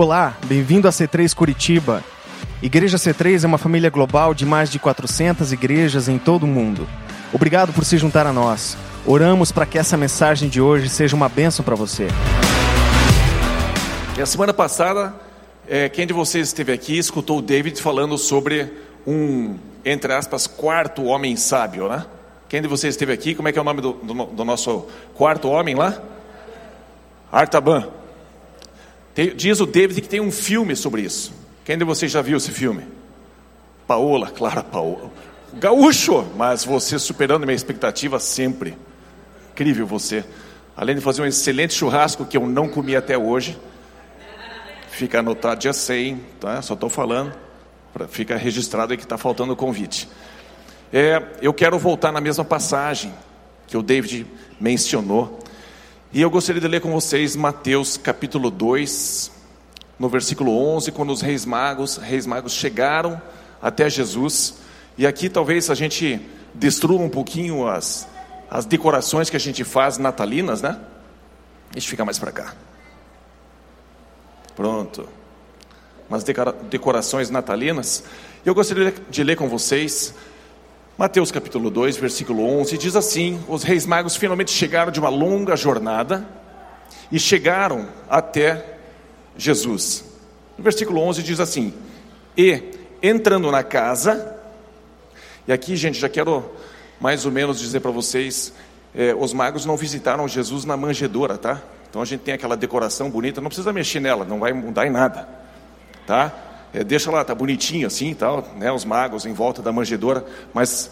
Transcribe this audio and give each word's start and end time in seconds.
Olá, 0.00 0.34
bem-vindo 0.46 0.88
a 0.88 0.90
C3 0.90 1.34
Curitiba. 1.34 2.02
Igreja 2.62 2.96
C3 2.96 3.44
é 3.44 3.46
uma 3.46 3.58
família 3.58 3.90
global 3.90 4.32
de 4.32 4.46
mais 4.46 4.70
de 4.70 4.78
400 4.78 5.52
igrejas 5.52 6.08
em 6.08 6.16
todo 6.16 6.44
o 6.44 6.46
mundo. 6.46 6.88
Obrigado 7.34 7.70
por 7.74 7.84
se 7.84 7.98
juntar 7.98 8.26
a 8.26 8.32
nós. 8.32 8.78
Oramos 9.04 9.52
para 9.52 9.66
que 9.66 9.76
essa 9.76 9.98
mensagem 9.98 10.48
de 10.48 10.58
hoje 10.58 10.88
seja 10.88 11.14
uma 11.14 11.28
bênção 11.28 11.62
para 11.62 11.74
você. 11.74 12.08
E 14.16 14.22
a 14.22 14.24
semana 14.24 14.54
passada, 14.54 15.12
é, 15.68 15.86
quem 15.90 16.06
de 16.06 16.14
vocês 16.14 16.48
esteve 16.48 16.72
aqui 16.72 16.96
escutou 16.96 17.40
o 17.40 17.42
David 17.42 17.78
falando 17.82 18.16
sobre 18.16 18.72
um, 19.06 19.58
entre 19.84 20.14
aspas, 20.14 20.46
quarto 20.46 21.04
homem 21.04 21.36
sábio, 21.36 21.90
né? 21.90 22.06
Quem 22.48 22.62
de 22.62 22.68
vocês 22.68 22.94
esteve 22.94 23.12
aqui? 23.12 23.34
Como 23.34 23.48
é 23.48 23.52
que 23.52 23.58
é 23.58 23.60
o 23.60 23.64
nome 23.66 23.82
do, 23.82 23.92
do, 23.92 24.14
do 24.24 24.44
nosso 24.46 24.86
quarto 25.14 25.50
homem 25.50 25.74
lá? 25.74 26.00
Artaban. 27.30 27.99
Diz 29.36 29.60
o 29.60 29.66
David 29.66 30.00
que 30.00 30.08
tem 30.08 30.20
um 30.20 30.30
filme 30.30 30.76
sobre 30.76 31.02
isso. 31.02 31.32
Quem 31.64 31.76
de 31.76 31.84
vocês 31.84 32.10
já 32.10 32.22
viu 32.22 32.36
esse 32.36 32.50
filme? 32.50 32.84
Paola, 33.86 34.30
claro, 34.30 34.62
Paola. 34.64 35.10
Gaúcho, 35.54 36.24
mas 36.36 36.64
você 36.64 36.98
superando 36.98 37.44
minha 37.44 37.56
expectativa 37.56 38.20
sempre. 38.20 38.76
Incrível 39.52 39.86
você. 39.86 40.24
Além 40.76 40.94
de 40.94 41.00
fazer 41.00 41.22
um 41.22 41.26
excelente 41.26 41.74
churrasco 41.74 42.24
que 42.24 42.36
eu 42.36 42.46
não 42.46 42.68
comi 42.68 42.94
até 42.94 43.18
hoje. 43.18 43.58
Fica 44.90 45.18
anotado 45.18 45.60
dia 45.60 45.72
100, 45.72 46.20
tá? 46.38 46.62
Só 46.62 46.74
estou 46.74 46.88
falando. 46.88 47.34
Pra, 47.92 48.06
fica 48.06 48.36
registrado 48.36 48.92
aí 48.92 48.96
que 48.96 49.02
está 49.02 49.18
faltando 49.18 49.52
o 49.52 49.56
convite. 49.56 50.08
É, 50.92 51.22
eu 51.42 51.52
quero 51.52 51.78
voltar 51.78 52.12
na 52.12 52.20
mesma 52.20 52.44
passagem 52.44 53.12
que 53.66 53.76
o 53.76 53.82
David 53.82 54.26
mencionou. 54.60 55.39
E 56.12 56.20
eu 56.20 56.28
gostaria 56.28 56.60
de 56.60 56.66
ler 56.66 56.80
com 56.80 56.90
vocês 56.90 57.36
Mateus 57.36 57.96
capítulo 57.96 58.50
2, 58.50 59.30
no 59.96 60.08
versículo 60.08 60.50
11, 60.74 60.90
quando 60.90 61.10
os 61.12 61.20
reis 61.20 61.44
magos, 61.44 61.98
reis 61.98 62.26
magos 62.26 62.52
chegaram 62.52 63.22
até 63.62 63.88
Jesus. 63.88 64.56
E 64.98 65.06
aqui 65.06 65.28
talvez 65.28 65.70
a 65.70 65.74
gente 65.76 66.20
destrua 66.52 66.98
um 66.98 67.08
pouquinho 67.08 67.68
as, 67.68 68.08
as 68.50 68.66
decorações 68.66 69.30
que 69.30 69.36
a 69.36 69.40
gente 69.40 69.62
faz 69.62 69.98
natalinas, 69.98 70.60
né? 70.60 70.80
Deixa 71.70 71.86
eu 71.86 71.90
ficar 71.90 72.04
mais 72.04 72.18
para 72.18 72.32
cá. 72.32 72.56
Pronto. 74.56 75.08
Umas 76.08 76.24
decorações 76.68 77.30
natalinas. 77.30 78.02
Eu 78.44 78.52
gostaria 78.52 78.92
de 79.08 79.22
ler 79.22 79.36
com 79.36 79.48
vocês 79.48 80.12
Mateus 81.00 81.32
capítulo 81.32 81.70
2, 81.70 81.96
versículo 81.96 82.44
11, 82.44 82.76
diz 82.76 82.94
assim: 82.94 83.42
Os 83.48 83.62
reis 83.62 83.86
magos 83.86 84.16
finalmente 84.16 84.50
chegaram 84.50 84.92
de 84.92 85.00
uma 85.00 85.08
longa 85.08 85.56
jornada 85.56 86.28
e 87.10 87.18
chegaram 87.18 87.88
até 88.06 88.76
Jesus. 89.34 90.04
No 90.58 90.62
versículo 90.62 91.00
11 91.00 91.22
diz 91.22 91.40
assim: 91.40 91.72
E 92.36 92.62
entrando 93.02 93.50
na 93.50 93.62
casa, 93.62 94.36
e 95.48 95.52
aqui, 95.54 95.74
gente, 95.74 95.98
já 95.98 96.06
quero 96.06 96.44
mais 97.00 97.24
ou 97.24 97.32
menos 97.32 97.58
dizer 97.58 97.80
para 97.80 97.90
vocês: 97.90 98.52
é, 98.94 99.14
os 99.14 99.32
magos 99.32 99.64
não 99.64 99.78
visitaram 99.78 100.28
Jesus 100.28 100.66
na 100.66 100.76
manjedoura, 100.76 101.38
tá? 101.38 101.62
Então 101.88 102.02
a 102.02 102.04
gente 102.04 102.20
tem 102.20 102.34
aquela 102.34 102.58
decoração 102.58 103.08
bonita, 103.08 103.40
não 103.40 103.48
precisa 103.48 103.72
mexer 103.72 104.00
nela, 104.00 104.26
não 104.26 104.38
vai 104.38 104.52
mudar 104.52 104.86
em 104.86 104.90
nada, 104.90 105.26
tá? 106.06 106.49
É, 106.72 106.84
deixa 106.84 107.10
lá, 107.10 107.24
tá 107.24 107.34
bonitinho 107.34 107.86
assim, 107.86 108.14
tal, 108.14 108.46
né, 108.56 108.70
os 108.70 108.84
magos 108.84 109.26
em 109.26 109.32
volta 109.32 109.60
da 109.60 109.72
manjedoura, 109.72 110.24
mas 110.54 110.90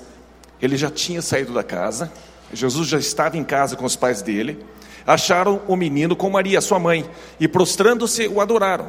ele 0.60 0.76
já 0.76 0.90
tinha 0.90 1.22
saído 1.22 1.52
da 1.52 1.62
casa, 1.62 2.12
Jesus 2.52 2.88
já 2.88 2.98
estava 2.98 3.36
em 3.36 3.44
casa 3.44 3.76
com 3.76 3.84
os 3.84 3.94
pais 3.94 4.22
dele, 4.22 4.64
acharam 5.06 5.62
o 5.68 5.76
menino 5.76 6.16
com 6.16 6.28
Maria, 6.30 6.60
sua 6.60 6.78
mãe, 6.78 7.08
e 7.38 7.46
prostrando-se 7.46 8.26
o 8.26 8.40
adoraram. 8.40 8.88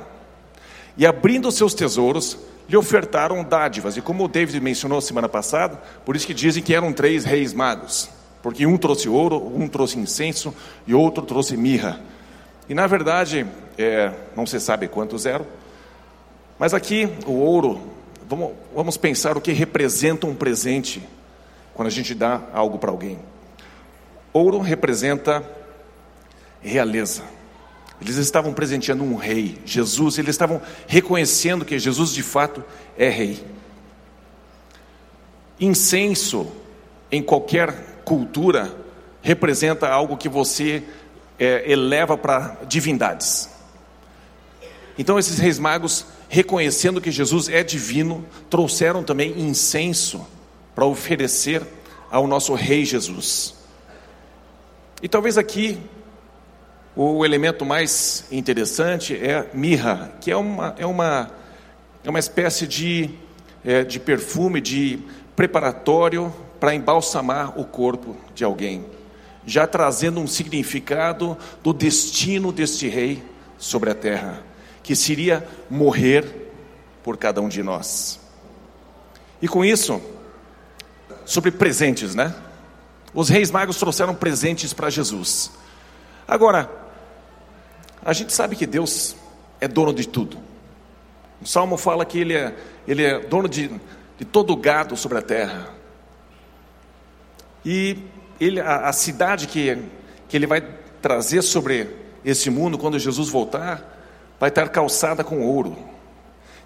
E 0.97 1.05
abrindo 1.05 1.51
seus 1.51 1.73
tesouros, 1.73 2.37
lhe 2.67 2.77
ofertaram 2.77 3.43
dádivas. 3.43 3.97
E 3.97 4.01
como 4.01 4.25
o 4.25 4.27
David 4.27 4.59
mencionou 4.59 5.01
semana 5.01 5.29
passada, 5.29 5.81
por 6.05 6.15
isso 6.15 6.27
que 6.27 6.33
dizem 6.33 6.61
que 6.61 6.73
eram 6.73 6.93
três 6.93 7.23
reis 7.23 7.53
magos, 7.53 8.09
porque 8.43 8.65
um 8.65 8.77
trouxe 8.77 9.09
ouro, 9.09 9.51
um 9.55 9.67
trouxe 9.67 9.97
incenso 9.97 10.53
e 10.85 10.93
outro 10.93 11.23
trouxe 11.25 11.57
mirra. 11.57 11.99
E 12.67 12.73
na 12.73 12.85
verdade, 12.85 13.45
é, 13.77 14.11
não 14.35 14.45
se 14.45 14.59
sabe 14.59 14.87
quantos 14.87 15.25
eram, 15.25 15.45
mas 16.59 16.73
aqui, 16.73 17.09
o 17.25 17.31
ouro, 17.31 17.79
vamos, 18.27 18.51
vamos 18.75 18.97
pensar 18.97 19.37
o 19.37 19.41
que 19.41 19.53
representa 19.53 20.27
um 20.27 20.35
presente 20.35 21.01
quando 21.73 21.87
a 21.87 21.91
gente 21.91 22.13
dá 22.13 22.41
algo 22.53 22.77
para 22.77 22.91
alguém. 22.91 23.17
Ouro 24.33 24.59
representa 24.59 25.41
realeza. 26.61 27.23
Eles 28.01 28.17
estavam 28.17 28.53
presenteando 28.53 29.03
um 29.03 29.15
rei, 29.15 29.57
Jesus, 29.65 30.17
eles 30.17 30.31
estavam 30.31 30.61
reconhecendo 30.85 31.63
que 31.63 31.79
Jesus 31.79 32.11
de 32.11 32.21
fato 32.21 32.63
é 32.97 33.07
rei. 33.09 33.41
Incenso, 35.57 36.45
em 37.09 37.23
qualquer 37.23 38.01
cultura, 38.03 38.75
representa 39.21 39.87
algo 39.87 40.17
que 40.17 40.27
você 40.27 40.83
é, 41.37 41.71
eleva 41.71 42.17
para 42.17 42.57
divindades. 42.67 43.49
Então, 44.97 45.17
esses 45.17 45.39
reis 45.39 45.57
magos 45.57 46.05
reconhecendo 46.29 47.01
que 47.01 47.11
Jesus 47.11 47.49
é 47.49 47.63
divino, 47.63 48.23
trouxeram 48.49 49.03
também 49.03 49.41
incenso 49.41 50.25
para 50.75 50.85
oferecer 50.85 51.63
ao 52.09 52.27
nosso 52.27 52.53
Rei 52.53 52.85
Jesus. 52.85 53.55
E 55.01 55.09
talvez 55.09 55.37
aqui 55.39 55.79
o 56.95 57.25
elemento 57.25 57.65
mais 57.65 58.25
interessante 58.31 59.15
é 59.15 59.49
mirra, 59.53 60.13
que 60.21 60.29
é 60.29 60.37
uma, 60.37 60.75
é 60.77 60.85
uma, 60.85 61.31
é 62.03 62.09
uma 62.09 62.19
espécie 62.19 62.67
de, 62.67 63.09
é, 63.65 63.83
de 63.83 63.99
perfume, 63.99 64.61
de 64.61 64.99
preparatório 65.35 66.33
para 66.59 66.75
embalsamar 66.75 67.59
o 67.59 67.65
corpo 67.65 68.15
de 68.35 68.43
alguém, 68.43 68.85
já 69.47 69.65
trazendo 69.65 70.19
um 70.19 70.27
significado 70.27 71.35
do 71.63 71.73
destino 71.73 72.51
deste 72.51 72.87
rei 72.87 73.23
sobre 73.57 73.89
a 73.89 73.95
terra 73.95 74.43
que 74.89 74.95
seria 74.95 75.47
morrer 75.69 76.25
por 77.03 77.15
cada 77.15 77.39
um 77.39 77.47
de 77.47 77.61
nós. 77.61 78.19
E 79.39 79.47
com 79.47 79.63
isso, 79.63 80.01
sobre 81.23 81.51
presentes, 81.51 82.15
né? 82.15 82.33
Os 83.13 83.29
reis 83.29 83.51
magos 83.51 83.77
trouxeram 83.77 84.15
presentes 84.15 84.73
para 84.73 84.89
Jesus. 84.89 85.51
Agora, 86.27 86.71
a 88.03 88.13
gente 88.13 88.33
sabe 88.33 88.55
que 88.55 88.65
Deus 88.65 89.15
é 89.61 89.67
dono 89.67 89.93
de 89.93 90.07
tudo. 90.07 90.39
O 91.39 91.45
Salmo 91.45 91.77
fala 91.77 92.03
que 92.03 92.17
Ele 92.17 92.33
é, 92.33 92.55
ele 92.87 93.03
é 93.03 93.19
dono 93.19 93.47
de, 93.47 93.69
de 94.17 94.25
todo 94.25 94.53
o 94.53 94.57
gado 94.57 94.97
sobre 94.97 95.19
a 95.19 95.21
terra. 95.21 95.69
E 97.63 97.95
ele, 98.41 98.59
a, 98.59 98.87
a 98.89 98.91
cidade 98.91 99.45
que, 99.45 99.77
que 100.27 100.35
Ele 100.35 100.47
vai 100.47 100.67
trazer 100.99 101.43
sobre 101.43 101.95
esse 102.25 102.49
mundo 102.49 102.75
quando 102.75 102.97
Jesus 102.97 103.29
voltar, 103.29 103.98
vai 104.39 104.49
estar 104.49 104.69
calçada 104.69 105.23
com 105.23 105.41
ouro. 105.41 105.75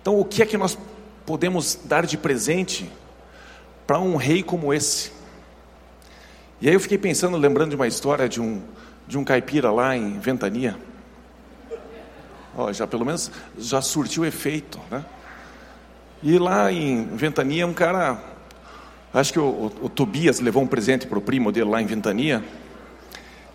Então, 0.02 0.20
o 0.20 0.26
que 0.26 0.42
é 0.42 0.46
que 0.46 0.58
nós 0.58 0.78
podemos 1.26 1.80
dar 1.86 2.06
de 2.06 2.18
presente 2.18 2.90
para 3.88 4.00
um 4.00 4.16
rei 4.16 4.44
como 4.44 4.74
esse? 4.74 5.12
E 6.62 6.68
aí 6.68 6.74
eu 6.74 6.80
fiquei 6.80 6.98
pensando, 6.98 7.36
lembrando 7.38 7.72
de 7.72 7.76
uma 7.76 7.88
história 7.88 8.30
de 8.30 8.40
um, 8.40 8.62
de 9.08 9.18
um 9.18 9.24
caipira 9.24 9.72
lá 9.72 9.98
em 9.98 10.20
Ventania. 10.20 10.78
Ó, 12.56 12.72
já 12.72 12.86
pelo 12.86 13.06
menos 13.06 13.32
já 13.58 13.82
surtiu 13.82 14.24
efeito, 14.24 14.80
né? 14.92 15.04
E 16.22 16.38
lá 16.38 16.72
em 16.72 17.06
Ventania, 17.16 17.68
um 17.68 17.74
cara, 17.74 18.18
acho 19.14 19.34
que 19.34 19.40
o, 19.40 19.44
o, 19.44 19.86
o 19.86 19.90
Tobias 19.90 20.40
levou 20.40 20.64
um 20.64 20.68
presente 20.68 21.06
para 21.06 21.18
o 21.18 21.22
primo 21.22 21.52
dele 21.52 21.70
lá 21.70 21.82
em 21.82 21.86
Ventania, 21.86 22.44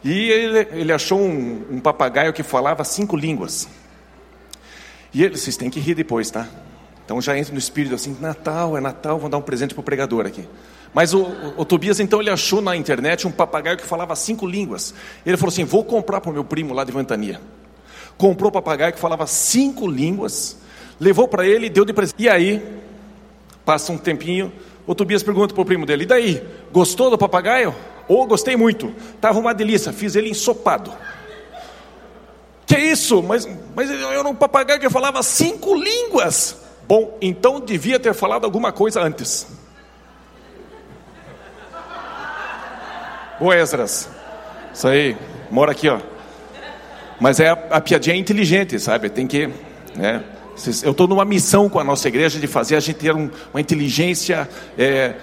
e 0.05 0.31
ele, 0.31 0.69
ele 0.73 0.93
achou 0.93 1.19
um, 1.19 1.65
um 1.71 1.81
papagaio 1.81 2.33
que 2.33 2.43
falava 2.43 2.85
cinco 2.85 3.17
línguas. 3.17 3.69
E 5.13 5.25
ele, 5.25 5.37
vocês 5.37 5.57
têm 5.57 5.71
que 5.71 5.81
rir 5.81 5.95
depois, 5.95 6.31
tá? 6.31 6.47
Então 7.05 7.21
já 7.21 7.39
entra 7.39 7.53
no 7.53 7.59
espírito 7.59 7.95
assim, 7.95 8.17
Natal, 8.21 8.77
é 8.77 8.81
Natal, 8.81 9.19
vão 9.19 9.31
dar 9.31 9.39
um 9.39 9.43
presente 9.43 9.73
para 9.73 9.81
o 9.81 9.85
pregador 9.85 10.27
aqui. 10.27 10.47
Mas 10.93 11.15
o, 11.15 11.23
o, 11.23 11.55
o, 11.63 11.65
Tobias 11.65 12.01
então 12.01 12.21
ele 12.21 12.31
achou 12.31 12.61
na 12.61 12.77
internet 12.77 13.27
um 13.27 13.31
papagaio 13.31 13.77
que 13.77 13.87
falava 13.87 14.15
cinco 14.15 14.47
línguas. 14.47 14.95
Ele 15.25 15.37
falou 15.37 15.51
assim: 15.51 15.65
vou 15.65 15.85
comprar 15.85 16.21
para 16.21 16.31
o 16.31 16.33
meu 16.35 16.45
primo 16.45 16.75
lá 16.75 16.85
de 16.85 16.93
Ventania. 16.93 17.41
Comprou 18.17 18.51
o 18.51 18.53
papagaio 18.53 18.93
que 18.93 18.99
falava 18.99 19.27
cinco 19.27 19.87
línguas, 19.87 20.59
levou 20.99 21.29
para 21.29 21.47
ele 21.47 21.67
e 21.67 21.71
deu 21.71 21.85
de 21.85 21.93
presente. 21.93 22.23
E 22.23 22.29
aí, 22.29 22.81
passa 23.65 23.93
um 23.93 23.99
tempinho, 23.99 24.53
o 24.87 24.95
Tobias 24.95 25.23
pergunta 25.23 25.55
para 25.55 25.63
o 25.63 25.65
primo 25.65 25.87
dele: 25.87 26.05
e 26.05 26.07
daí, 26.07 26.43
gostou 26.73 27.11
do 27.11 27.19
papagaio? 27.19 27.75
Ou 28.07 28.23
oh, 28.23 28.27
gostei 28.27 28.57
muito, 28.57 28.93
estava 29.15 29.39
uma 29.39 29.53
delícia, 29.55 29.93
fiz 29.93 30.17
ele 30.17 30.31
ensopado. 30.31 30.93
Que 32.69 32.77
isso? 32.77 33.23
Mas, 33.23 33.49
mas 33.75 33.91
eu 33.91 34.11
era 34.11 34.29
um 34.29 34.35
papagaio 34.35 34.79
que 34.79 34.91
falava 34.91 35.23
cinco 35.23 35.75
línguas. 35.75 36.55
Bom, 36.87 37.17
então 37.21 37.61
devia 37.61 37.99
ter 37.99 38.13
falado 38.13 38.45
alguma 38.45 38.71
coisa 38.73 39.01
antes. 39.01 39.47
Ô 43.41 43.53
Esdras, 43.53 44.11
isso 44.75 44.87
aí, 44.87 45.17
mora 45.51 45.73
aqui, 45.73 45.89
ó. 45.89 45.99
Mas 47.19 47.41
é 47.41 47.49
a, 47.49 47.53
a 47.53 47.81
piadinha 47.81 48.15
é 48.15 48.19
inteligente, 48.19 48.79
sabe? 48.79 49.09
Tem 49.09 49.27
que, 49.27 49.49
Né? 49.97 50.23
Eu 50.83 50.91
estou 50.91 51.07
numa 51.07 51.25
missão 51.25 51.69
com 51.69 51.79
a 51.79 51.85
nossa 51.85 52.09
igreja 52.09 52.39
de 52.39 52.47
fazer 52.49 52.75
a 52.75 52.81
gente 52.81 52.97
ter 52.97 53.15
um, 53.15 53.31
uma 53.55 53.61
inteligência 53.61 54.49
é, 54.77 55.15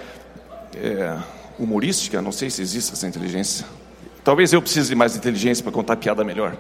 é, 0.74 1.18
humorística. 1.60 2.22
Não 2.22 2.32
sei 2.32 2.50
se 2.50 2.62
existe 2.62 2.94
essa 2.94 3.06
inteligência. 3.06 3.66
Talvez 4.24 4.54
eu 4.54 4.62
precise 4.62 4.90
de 4.90 4.96
mais 4.96 5.16
inteligência 5.16 5.62
para 5.62 5.74
contar 5.74 5.98
piada 5.98 6.24
melhor. 6.24 6.56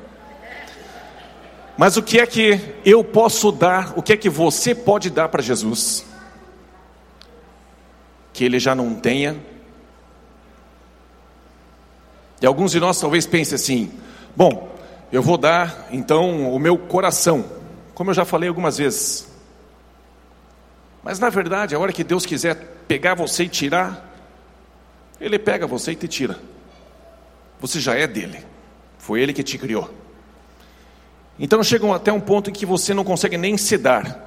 Mas 1.78 1.98
o 1.98 2.04
que 2.04 2.20
é 2.20 2.26
que 2.26 2.60
eu 2.86 3.04
posso 3.04 3.52
dar, 3.52 3.94
o 3.98 4.02
que 4.02 4.14
é 4.14 4.18
que 4.18 4.30
você 4.30 4.74
pode 4.74 5.10
dar 5.10 5.28
para 5.28 5.42
Jesus? 5.42 6.06
Que 8.32 8.46
ele 8.46 8.60
já 8.60 8.74
não 8.74 8.96
tenha. 8.96 9.36
E 12.42 12.46
alguns 12.46 12.72
de 12.72 12.80
nós 12.80 13.00
talvez 13.00 13.26
pensem 13.26 13.56
assim: 13.56 13.92
bom, 14.36 14.74
eu 15.12 15.22
vou 15.22 15.38
dar 15.38 15.88
então 15.92 16.54
o 16.54 16.60
meu 16.60 16.78
coração, 16.78 17.46
como 17.94 18.10
eu 18.10 18.14
já 18.14 18.24
falei 18.24 18.48
algumas 18.48 18.78
vezes. 18.78 19.28
Mas 21.04 21.20
na 21.20 21.30
verdade, 21.30 21.76
a 21.76 21.80
hora 21.80 21.92
que 21.92 22.04
Deus 22.04 22.26
quiser 22.26 22.56
pegar 22.88 23.16
você 23.16 23.44
e 23.44 23.50
tirar, 23.50 24.16
Ele 25.20 25.38
pega 25.38 25.68
você 25.68 25.92
e 25.92 25.96
te 25.96 26.08
tira. 26.08 26.40
Você 27.60 27.82
já 27.82 27.96
é 27.96 28.08
dele, 28.08 28.40
foi 28.98 29.22
Ele 29.22 29.34
que 29.34 29.44
te 29.44 29.58
criou. 29.58 30.05
Então 31.38 31.62
chegam 31.64 31.94
até 31.94 32.12
um 32.12 32.20
ponto 32.20 32.50
em 32.50 32.54
que 32.54 32.66
você 32.66 32.94
não 32.94 33.04
consegue 33.04 33.38
nem 33.38 33.58
se 33.58 33.78
dar. 33.78 34.24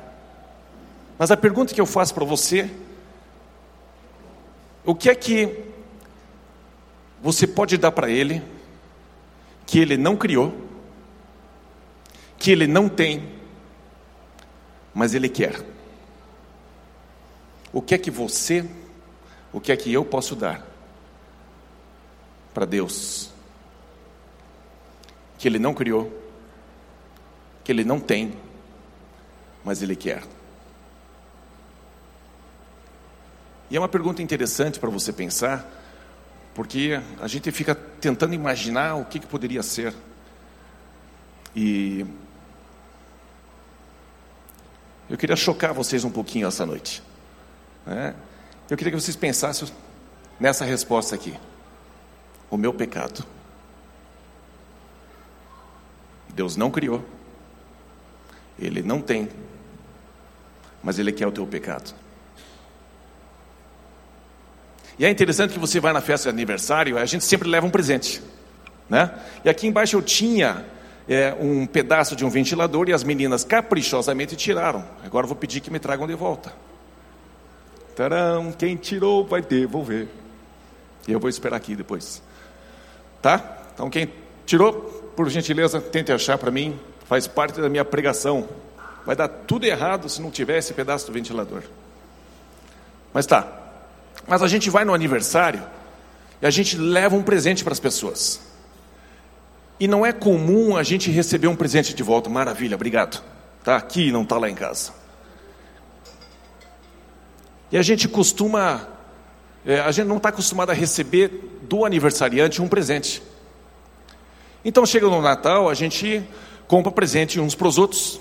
Mas 1.19 1.31
a 1.31 1.37
pergunta 1.37 1.75
que 1.75 1.81
eu 1.81 1.87
faço 1.87 2.15
para 2.15 2.25
você: 2.25 2.71
o 4.85 4.95
que 4.95 5.09
é 5.09 5.15
que 5.15 5.65
você 7.23 7.47
pode 7.47 7.77
dar 7.77 7.93
para 7.93 8.11
Ele 8.11 8.43
que 9.67 9.79
Ele 9.79 9.97
não 9.97 10.17
criou, 10.17 10.55
que 12.39 12.51
Ele 12.51 12.67
não 12.67 12.89
tem, 12.89 13.29
mas 14.95 15.15
Ele 15.15 15.29
quer? 15.29 15.63
O 17.73 17.83
que 17.83 17.95
é 17.95 17.99
que 17.99 18.11
você, 18.11 18.67
o 19.53 19.61
que 19.61 19.73
é 19.73 19.77
que 19.77 19.93
eu 19.93 20.05
posso 20.05 20.35
dar 20.35 20.67
para 22.55 22.65
Deus 22.65 23.31
que 25.39 25.47
Ele 25.47 25.59
não 25.59 25.75
criou? 25.75 26.18
Que 27.69 27.73
ele 27.73 27.85
não 27.85 28.01
tem, 28.01 28.33
mas 29.63 29.83
ele 29.83 29.95
quer. 29.95 30.23
E 33.71 33.77
é 33.77 33.79
uma 33.79 33.91
pergunta 33.91 34.23
interessante 34.23 34.81
para 34.81 34.89
você 34.89 35.13
pensar, 35.13 35.71
porque 36.55 36.99
a 37.21 37.29
gente 37.29 37.53
fica 37.53 37.75
tentando 37.75 38.33
imaginar 38.33 38.95
o 38.95 39.05
que, 39.05 39.19
que 39.19 39.27
poderia 39.27 39.63
ser. 39.63 39.95
E 41.55 42.07
eu 45.11 45.19
queria 45.19 45.37
chocar 45.37 45.75
vocês 45.75 46.05
um 46.05 46.11
pouquinho 46.11 46.49
essa 46.49 46.65
noite. 46.65 47.03
Né? 47.85 48.15
Eu 48.71 48.79
queria 48.79 48.95
que 48.95 48.99
vocês 48.99 49.15
pensassem 49.15 49.69
nessa 50.41 50.65
resposta 50.65 51.15
aqui: 51.15 51.39
o 52.51 52.57
meu 52.57 52.73
pecado. 52.73 53.27
Deus 56.31 56.57
não 56.57 56.71
criou. 56.71 57.18
Ele 58.59 58.83
não 58.83 59.01
tem, 59.01 59.29
mas 60.83 60.99
ele 60.99 61.13
quer 61.13 61.27
o 61.27 61.33
teu 61.33 61.47
pecado. 61.47 61.95
E 64.99 65.05
é 65.05 65.11
interessante 65.11 65.53
que 65.53 65.59
você 65.59 65.79
vai 65.79 65.93
na 65.93 66.01
festa 66.01 66.29
de 66.29 66.35
aniversário, 66.35 66.99
a 66.99 67.05
gente 67.05 67.25
sempre 67.25 67.49
leva 67.49 67.67
um 67.67 67.71
presente, 67.71 68.21
né? 68.91 69.15
E 69.45 69.49
aqui 69.49 69.69
embaixo 69.69 69.97
eu 69.97 70.03
tinha 70.03 70.67
é, 71.09 71.35
um 71.41 71.67
pedaço 71.67 72.17
de 72.17 72.25
um 72.25 72.29
ventilador 72.29 72.89
e 72.89 72.93
as 72.93 73.05
meninas 73.05 73.45
caprichosamente 73.45 74.35
tiraram. 74.35 74.85
Agora 75.05 75.25
eu 75.25 75.29
vou 75.29 75.37
pedir 75.37 75.61
que 75.61 75.71
me 75.71 75.79
tragam 75.79 76.07
de 76.07 76.15
volta. 76.15 76.53
Tarão, 77.95 78.53
quem 78.53 78.77
tirou 78.77 79.25
vai 79.25 79.41
devolver. 79.41 80.09
E 81.07 81.13
eu 81.13 81.21
vou 81.21 81.31
esperar 81.31 81.57
aqui 81.57 81.77
depois. 81.77 82.23
Tá? 83.23 83.59
Então 83.73 83.89
quem 83.89 84.13
tirou, 84.45 84.75
por 85.17 85.29
gentileza, 85.31 85.81
tente 85.81 86.13
achar 86.13 86.37
para 86.39 86.51
mim 86.51 86.79
faz 87.09 87.27
parte 87.27 87.61
da 87.61 87.69
minha 87.69 87.85
pregação. 87.85 88.47
Vai 89.07 89.17
dar 89.17 89.29
tudo 89.29 89.65
errado 89.65 90.09
se 90.09 90.21
não 90.21 90.31
tiver 90.31 90.59
esse 90.59 90.75
pedaço 90.75 91.07
do 91.07 91.13
ventilador. 91.13 91.63
Mas 93.15 93.25
tá. 93.25 93.49
Mas 94.27 94.43
a 94.43 94.47
gente 94.47 94.69
vai 94.69 94.85
no 94.85 94.93
aniversário 94.93 95.63
e 96.43 96.47
a 96.47 96.51
gente 96.51 96.77
leva 96.77 97.17
um 97.17 97.23
presente 97.23 97.65
para 97.65 97.73
as 97.73 97.81
pessoas. 97.81 98.41
E 99.81 99.89
não 99.89 100.05
é 100.05 100.13
comum 100.13 100.77
a 100.77 100.83
gente 100.83 101.11
receber 101.11 101.47
um 101.47 101.57
presente 101.57 101.95
de 101.95 102.03
volta. 102.03 102.29
Maravilha, 102.29 102.75
obrigado. 102.75 103.25
Tá 103.65 103.77
aqui, 103.77 104.13
não 104.13 104.23
está 104.23 104.37
lá 104.37 104.51
em 104.51 104.55
casa. 104.55 104.93
E 107.73 107.79
a 107.79 107.83
gente 107.83 108.07
costuma, 108.07 108.87
é, 109.65 109.81
a 109.81 109.91
gente 109.91 110.07
não 110.07 110.19
está 110.19 110.29
acostumado 110.29 110.71
a 110.71 110.75
receber 110.75 111.29
do 111.63 111.87
aniversariante 111.87 112.61
um 112.61 112.69
presente. 112.69 113.23
Então 114.63 114.85
chega 114.85 115.07
no 115.07 115.23
Natal, 115.23 115.71
a 115.71 115.75
gente 115.75 116.23
compra 116.69 116.93
presente 116.93 117.41
uns 117.41 117.55
para 117.55 117.67
os 117.67 117.79
outros. 117.79 118.21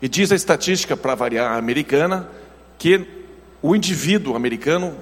E 0.00 0.08
diz 0.08 0.30
a 0.30 0.36
estatística, 0.36 0.96
para 0.96 1.14
variar, 1.14 1.58
americana, 1.58 2.28
que 2.78 3.06
o 3.60 3.74
indivíduo 3.74 4.36
americano 4.36 4.96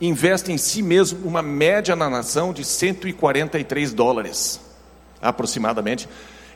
investe 0.00 0.52
em 0.52 0.58
si 0.58 0.82
mesmo 0.82 1.26
uma 1.26 1.42
média 1.42 1.96
na 1.96 2.08
nação 2.08 2.52
de 2.52 2.64
143 2.64 3.92
dólares, 3.92 4.60
aproximadamente, 5.20 6.08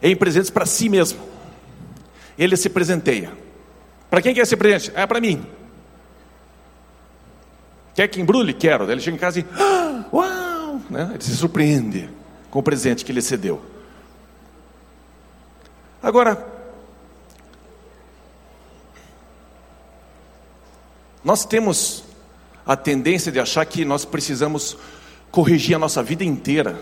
em 0.03 0.15
presentes 0.15 0.51
para 0.51 0.65
si 0.65 0.89
mesmo. 0.89 1.19
Ele 2.39 2.57
se 2.57 2.69
presenteia. 2.69 3.33
Para 4.09 4.23
quem 4.23 4.35
quer 4.35 4.43
esse 4.43 4.57
presente? 4.57 4.93
É 4.95 5.07
para 5.07 5.21
mim. 5.21 5.45
Quer 7.95 8.07
que 8.07 8.21
embrulhe? 8.21 8.53
Quero. 8.53 8.89
ele 8.91 9.01
chega 9.01 9.17
em 9.17 9.19
casa 9.19 9.41
e, 9.41 9.47
ah, 9.59 10.05
uau! 10.13 10.81
Né? 10.89 11.11
Ele 11.15 11.25
se 11.25 11.37
surpreende 11.37 12.09
com 12.51 12.61
o 12.61 12.63
presente 12.63 13.05
que 13.05 13.11
ele 13.11 13.23
cedeu. 13.23 13.61
Agora, 16.03 16.47
nós 21.25 21.45
temos 21.45 22.05
a 22.65 22.77
tendência 22.77 23.33
de 23.33 23.41
achar 23.41 23.65
que 23.67 23.85
nós 23.85 24.05
precisamos 24.05 24.77
corrigir 25.31 25.75
a 25.75 25.79
nossa 25.79 26.03
vida 26.03 26.23
inteira 26.23 26.81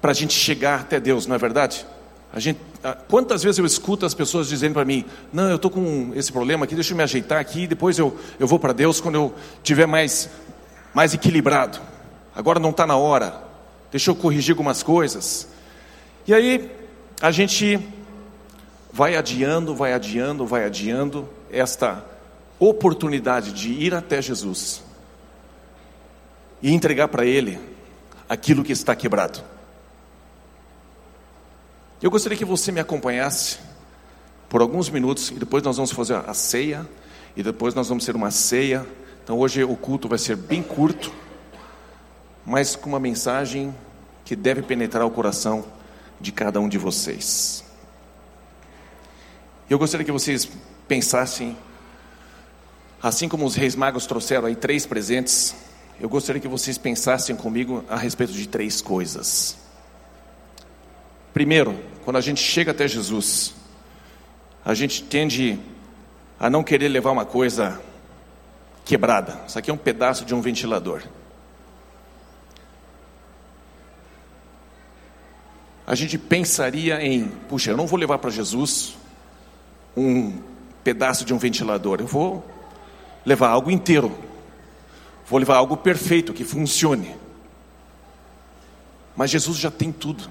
para 0.00 0.10
a 0.10 0.14
gente 0.14 0.34
chegar 0.34 0.80
até 0.80 1.00
Deus, 1.00 1.26
não 1.26 1.34
é 1.34 1.38
verdade? 1.38 1.86
A 2.32 2.38
gente, 2.38 2.60
quantas 3.08 3.42
vezes 3.42 3.58
eu 3.58 3.64
escuto 3.64 4.04
as 4.04 4.12
pessoas 4.12 4.48
dizendo 4.48 4.74
para 4.74 4.84
mim: 4.84 5.06
Não, 5.32 5.48
eu 5.48 5.56
estou 5.56 5.70
com 5.70 6.12
esse 6.14 6.30
problema 6.30 6.64
aqui, 6.64 6.74
deixa 6.74 6.92
eu 6.92 6.96
me 6.96 7.02
ajeitar 7.02 7.40
aqui, 7.40 7.66
depois 7.66 7.98
eu, 7.98 8.14
eu 8.38 8.46
vou 8.46 8.58
para 8.58 8.74
Deus 8.74 9.00
quando 9.00 9.14
eu 9.14 9.34
estiver 9.56 9.86
mais, 9.86 10.28
mais 10.92 11.14
equilibrado. 11.14 11.78
Agora 12.34 12.60
não 12.60 12.70
está 12.70 12.86
na 12.86 12.96
hora, 12.96 13.42
deixa 13.90 14.10
eu 14.10 14.14
corrigir 14.14 14.52
algumas 14.52 14.82
coisas. 14.82 15.48
E 16.26 16.34
aí 16.34 16.70
a 17.22 17.30
gente 17.30 17.80
vai 18.96 19.14
adiando, 19.14 19.74
vai 19.74 19.92
adiando, 19.92 20.46
vai 20.46 20.64
adiando 20.64 21.28
esta 21.50 22.02
oportunidade 22.58 23.52
de 23.52 23.70
ir 23.70 23.94
até 23.94 24.22
Jesus 24.22 24.82
e 26.62 26.72
entregar 26.72 27.08
para 27.08 27.26
Ele 27.26 27.60
aquilo 28.26 28.64
que 28.64 28.72
está 28.72 28.96
quebrado. 28.96 29.44
Eu 32.00 32.10
gostaria 32.10 32.38
que 32.38 32.44
você 32.46 32.72
me 32.72 32.80
acompanhasse 32.80 33.58
por 34.48 34.62
alguns 34.62 34.88
minutos 34.88 35.28
e 35.28 35.34
depois 35.34 35.62
nós 35.62 35.76
vamos 35.76 35.90
fazer 35.90 36.14
a 36.14 36.32
ceia 36.32 36.88
e 37.36 37.42
depois 37.42 37.74
nós 37.74 37.90
vamos 37.90 38.06
ter 38.06 38.16
uma 38.16 38.30
ceia. 38.30 38.86
Então 39.22 39.38
hoje 39.38 39.62
o 39.62 39.76
culto 39.76 40.08
vai 40.08 40.18
ser 40.18 40.36
bem 40.36 40.62
curto, 40.62 41.12
mas 42.46 42.74
com 42.74 42.88
uma 42.88 43.00
mensagem 43.00 43.74
que 44.24 44.34
deve 44.34 44.62
penetrar 44.62 45.04
o 45.04 45.10
coração 45.10 45.66
de 46.18 46.32
cada 46.32 46.58
um 46.60 46.66
de 46.68 46.78
vocês. 46.78 47.65
Eu 49.68 49.80
gostaria 49.80 50.06
que 50.06 50.12
vocês 50.12 50.48
pensassem, 50.86 51.56
assim 53.02 53.28
como 53.28 53.44
os 53.44 53.56
reis 53.56 53.74
magos 53.74 54.06
trouxeram 54.06 54.46
aí 54.46 54.54
três 54.54 54.86
presentes, 54.86 55.56
eu 56.00 56.08
gostaria 56.08 56.40
que 56.40 56.46
vocês 56.46 56.78
pensassem 56.78 57.34
comigo 57.34 57.84
a 57.88 57.96
respeito 57.96 58.32
de 58.32 58.46
três 58.46 58.80
coisas. 58.80 59.56
Primeiro, 61.34 61.76
quando 62.04 62.16
a 62.16 62.20
gente 62.20 62.40
chega 62.40 62.70
até 62.70 62.86
Jesus, 62.86 63.54
a 64.64 64.72
gente 64.72 65.02
tende 65.02 65.58
a 66.38 66.48
não 66.48 66.62
querer 66.62 66.88
levar 66.88 67.10
uma 67.10 67.24
coisa 67.24 67.80
quebrada. 68.84 69.42
Isso 69.48 69.58
aqui 69.58 69.68
é 69.68 69.74
um 69.74 69.78
pedaço 69.78 70.24
de 70.24 70.32
um 70.32 70.40
ventilador. 70.40 71.02
A 75.84 75.94
gente 75.96 76.16
pensaria 76.16 77.04
em, 77.04 77.26
puxa, 77.48 77.72
eu 77.72 77.76
não 77.76 77.86
vou 77.88 77.98
levar 77.98 78.18
para 78.18 78.30
Jesus 78.30 78.94
um 79.96 80.38
pedaço 80.84 81.24
de 81.24 81.32
um 81.32 81.38
ventilador, 81.38 82.00
eu 82.00 82.06
vou 82.06 82.44
levar 83.24 83.48
algo 83.48 83.70
inteiro, 83.70 84.16
vou 85.26 85.38
levar 85.38 85.56
algo 85.56 85.76
perfeito, 85.76 86.32
que 86.32 86.44
funcione. 86.44 87.16
Mas 89.16 89.30
Jesus 89.30 89.58
já 89.58 89.70
tem 89.70 89.90
tudo. 89.90 90.30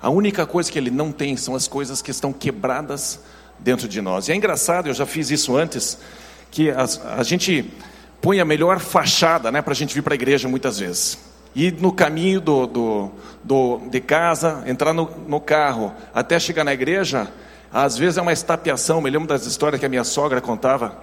A 0.00 0.10
única 0.10 0.46
coisa 0.46 0.70
que 0.70 0.78
ele 0.78 0.90
não 0.90 1.10
tem 1.10 1.36
são 1.36 1.54
as 1.54 1.66
coisas 1.66 2.02
que 2.02 2.10
estão 2.10 2.32
quebradas 2.32 3.20
dentro 3.58 3.88
de 3.88 4.00
nós. 4.00 4.28
E 4.28 4.32
é 4.32 4.34
engraçado, 4.34 4.88
eu 4.88 4.94
já 4.94 5.06
fiz 5.06 5.30
isso 5.30 5.56
antes, 5.56 5.98
que 6.50 6.70
a, 6.70 6.84
a 7.16 7.22
gente 7.22 7.72
põe 8.20 8.40
a 8.40 8.44
melhor 8.44 8.78
fachada 8.78 9.50
né, 9.50 9.62
para 9.62 9.72
a 9.72 9.76
gente 9.76 9.94
vir 9.94 10.02
para 10.02 10.14
a 10.14 10.16
igreja 10.16 10.48
muitas 10.48 10.78
vezes. 10.78 11.18
E 11.58 11.72
no 11.72 11.90
caminho 11.90 12.40
do, 12.40 12.68
do, 12.68 13.10
do, 13.42 13.80
de 13.90 14.00
casa, 14.00 14.62
entrar 14.64 14.92
no, 14.92 15.10
no 15.26 15.40
carro, 15.40 15.92
até 16.14 16.38
chegar 16.38 16.62
na 16.62 16.72
igreja, 16.72 17.26
às 17.72 17.98
vezes 17.98 18.16
é 18.16 18.22
uma 18.22 18.32
estapeação. 18.32 19.00
Me 19.00 19.10
lembro 19.10 19.26
das 19.26 19.44
histórias 19.44 19.80
que 19.80 19.84
a 19.84 19.88
minha 19.88 20.04
sogra 20.04 20.40
contava, 20.40 20.96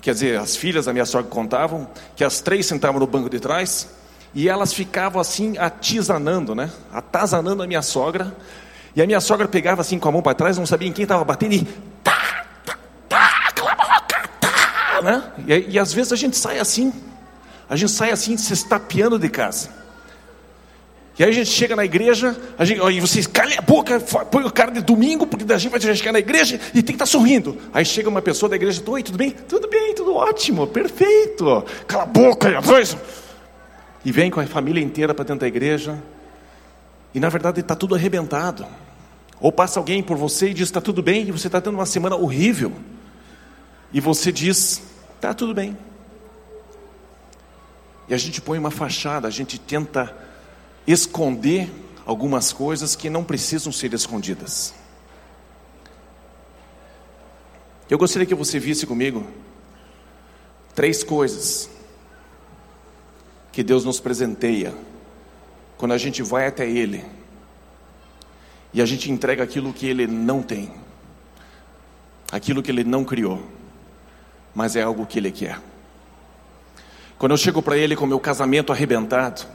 quer 0.00 0.12
dizer, 0.12 0.40
as 0.40 0.56
filhas 0.56 0.86
da 0.86 0.92
minha 0.92 1.06
sogra 1.06 1.30
contavam, 1.30 1.88
que 2.16 2.24
as 2.24 2.40
três 2.40 2.66
sentavam 2.66 2.98
no 2.98 3.06
banco 3.06 3.30
de 3.30 3.38
trás 3.38 3.90
e 4.34 4.48
elas 4.48 4.72
ficavam 4.72 5.20
assim 5.20 5.56
atizanando, 5.56 6.52
né? 6.52 6.68
Atazanando 6.92 7.62
a 7.62 7.66
minha 7.68 7.80
sogra. 7.80 8.36
E 8.96 9.02
a 9.02 9.06
minha 9.06 9.20
sogra 9.20 9.46
pegava 9.46 9.82
assim 9.82 10.00
com 10.00 10.08
a 10.08 10.10
mão 10.10 10.20
para 10.20 10.34
trás, 10.34 10.58
não 10.58 10.66
sabia 10.66 10.88
em 10.88 10.92
quem 10.92 11.04
estava 11.04 11.22
batendo 11.22 11.54
e 11.54 11.64
tá, 12.02 12.44
tá, 12.64 12.76
tá, 13.08 13.52
cala 13.54 13.70
a 13.70 13.76
boca, 13.76 14.28
tá, 14.40 15.00
né? 15.00 15.22
E, 15.46 15.74
e 15.74 15.78
às 15.78 15.92
vezes 15.92 16.12
a 16.12 16.16
gente 16.16 16.36
sai 16.36 16.58
assim, 16.58 16.92
a 17.70 17.76
gente 17.76 17.92
sai 17.92 18.10
assim 18.10 18.36
se 18.36 18.52
estapeando 18.52 19.16
de 19.16 19.28
casa. 19.28 19.81
E 21.18 21.22
aí 21.22 21.28
a 21.28 21.32
gente 21.32 21.50
chega 21.50 21.76
na 21.76 21.84
igreja, 21.84 22.34
a 22.58 22.64
gente, 22.64 22.80
e 22.80 23.00
vocês 23.00 23.26
calem 23.26 23.58
a 23.58 23.60
boca, 23.60 24.00
põe 24.00 24.44
o 24.44 24.50
cara 24.50 24.70
de 24.70 24.80
domingo, 24.80 25.26
porque 25.26 25.50
a 25.52 25.58
gente 25.58 25.70
vai 25.70 25.94
chegar 25.94 26.12
na 26.12 26.18
igreja 26.18 26.58
e 26.72 26.82
tem 26.82 26.84
que 26.84 26.92
estar 26.92 27.04
tá 27.04 27.06
sorrindo. 27.06 27.58
Aí 27.72 27.84
chega 27.84 28.08
uma 28.08 28.22
pessoa 28.22 28.48
da 28.48 28.56
igreja, 28.56 28.82
oi, 28.86 29.02
tudo 29.02 29.18
bem? 29.18 29.30
Tudo 29.30 29.68
bem, 29.68 29.94
tudo 29.94 30.14
ótimo, 30.14 30.66
perfeito. 30.66 31.64
Cala 31.86 32.04
a 32.04 32.06
boca, 32.06 32.48
e 34.04 34.10
vem 34.10 34.30
com 34.30 34.40
a 34.40 34.46
família 34.46 34.82
inteira 34.82 35.14
para 35.14 35.24
dentro 35.24 35.40
da 35.40 35.46
igreja, 35.46 36.02
e 37.14 37.20
na 37.20 37.28
verdade 37.28 37.60
está 37.60 37.76
tudo 37.76 37.94
arrebentado. 37.94 38.66
Ou 39.38 39.52
passa 39.52 39.78
alguém 39.78 40.02
por 40.02 40.16
você 40.16 40.48
e 40.50 40.54
diz: 40.54 40.68
está 40.68 40.80
tudo 40.80 41.02
bem, 41.02 41.28
e 41.28 41.30
você 41.30 41.46
está 41.46 41.60
tendo 41.60 41.74
uma 41.74 41.86
semana 41.86 42.16
horrível, 42.16 42.72
e 43.92 44.00
você 44.00 44.32
diz: 44.32 44.82
está 45.16 45.34
tudo 45.34 45.52
bem. 45.52 45.76
E 48.08 48.14
a 48.14 48.18
gente 48.18 48.40
põe 48.40 48.58
uma 48.58 48.70
fachada, 48.70 49.28
a 49.28 49.30
gente 49.30 49.58
tenta 49.60 50.21
esconder 50.86 51.70
algumas 52.04 52.52
coisas 52.52 52.96
que 52.96 53.08
não 53.08 53.24
precisam 53.24 53.72
ser 53.72 53.92
escondidas. 53.92 54.74
Eu 57.88 57.98
gostaria 57.98 58.26
que 58.26 58.34
você 58.34 58.58
visse 58.58 58.86
comigo 58.86 59.26
três 60.74 61.04
coisas 61.04 61.68
que 63.52 63.62
Deus 63.62 63.84
nos 63.84 64.00
presenteia 64.00 64.74
quando 65.76 65.92
a 65.92 65.98
gente 65.98 66.22
vai 66.22 66.46
até 66.46 66.68
Ele 66.68 67.04
e 68.72 68.80
a 68.80 68.86
gente 68.86 69.10
entrega 69.10 69.44
aquilo 69.44 69.72
que 69.72 69.86
Ele 69.86 70.06
não 70.06 70.42
tem, 70.42 70.72
aquilo 72.30 72.62
que 72.62 72.70
Ele 72.70 72.82
não 72.82 73.04
criou, 73.04 73.46
mas 74.54 74.74
é 74.74 74.82
algo 74.82 75.04
que 75.04 75.18
Ele 75.18 75.30
quer. 75.30 75.60
Quando 77.18 77.32
eu 77.32 77.36
chego 77.36 77.60
para 77.60 77.76
Ele 77.76 77.94
com 77.94 78.06
meu 78.06 78.18
casamento 78.18 78.72
arrebentado, 78.72 79.46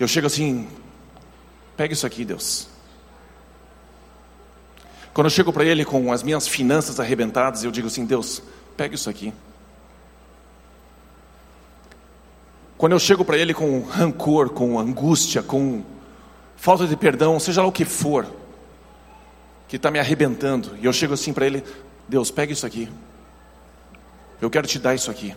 eu 0.00 0.08
chego 0.08 0.26
assim: 0.26 0.66
pega 1.76 1.92
isso 1.92 2.06
aqui, 2.06 2.24
Deus. 2.24 2.68
Quando 5.12 5.26
eu 5.26 5.30
chego 5.30 5.52
para 5.52 5.64
Ele 5.64 5.84
com 5.84 6.10
as 6.10 6.22
minhas 6.22 6.48
finanças 6.48 6.98
arrebentadas, 6.98 7.62
eu 7.62 7.70
digo 7.70 7.88
assim: 7.88 8.06
Deus, 8.06 8.42
pega 8.78 8.94
isso 8.94 9.10
aqui. 9.10 9.32
Quando 12.78 12.92
eu 12.92 12.98
chego 12.98 13.26
para 13.26 13.36
Ele 13.36 13.52
com 13.52 13.82
rancor, 13.82 14.48
com 14.48 14.78
angústia, 14.78 15.42
com 15.42 15.84
falta 16.56 16.86
de 16.86 16.96
perdão, 16.96 17.38
seja 17.38 17.60
lá 17.60 17.68
o 17.68 17.72
que 17.72 17.84
for, 17.84 18.26
que 19.68 19.76
está 19.76 19.90
me 19.90 19.98
arrebentando, 19.98 20.78
e 20.80 20.86
eu 20.86 20.92
chego 20.94 21.12
assim 21.12 21.34
para 21.34 21.44
Ele: 21.44 21.62
Deus, 22.08 22.30
pega 22.30 22.54
isso 22.54 22.64
aqui, 22.64 22.88
eu 24.40 24.48
quero 24.48 24.66
te 24.66 24.78
dar 24.78 24.94
isso 24.94 25.10
aqui. 25.10 25.36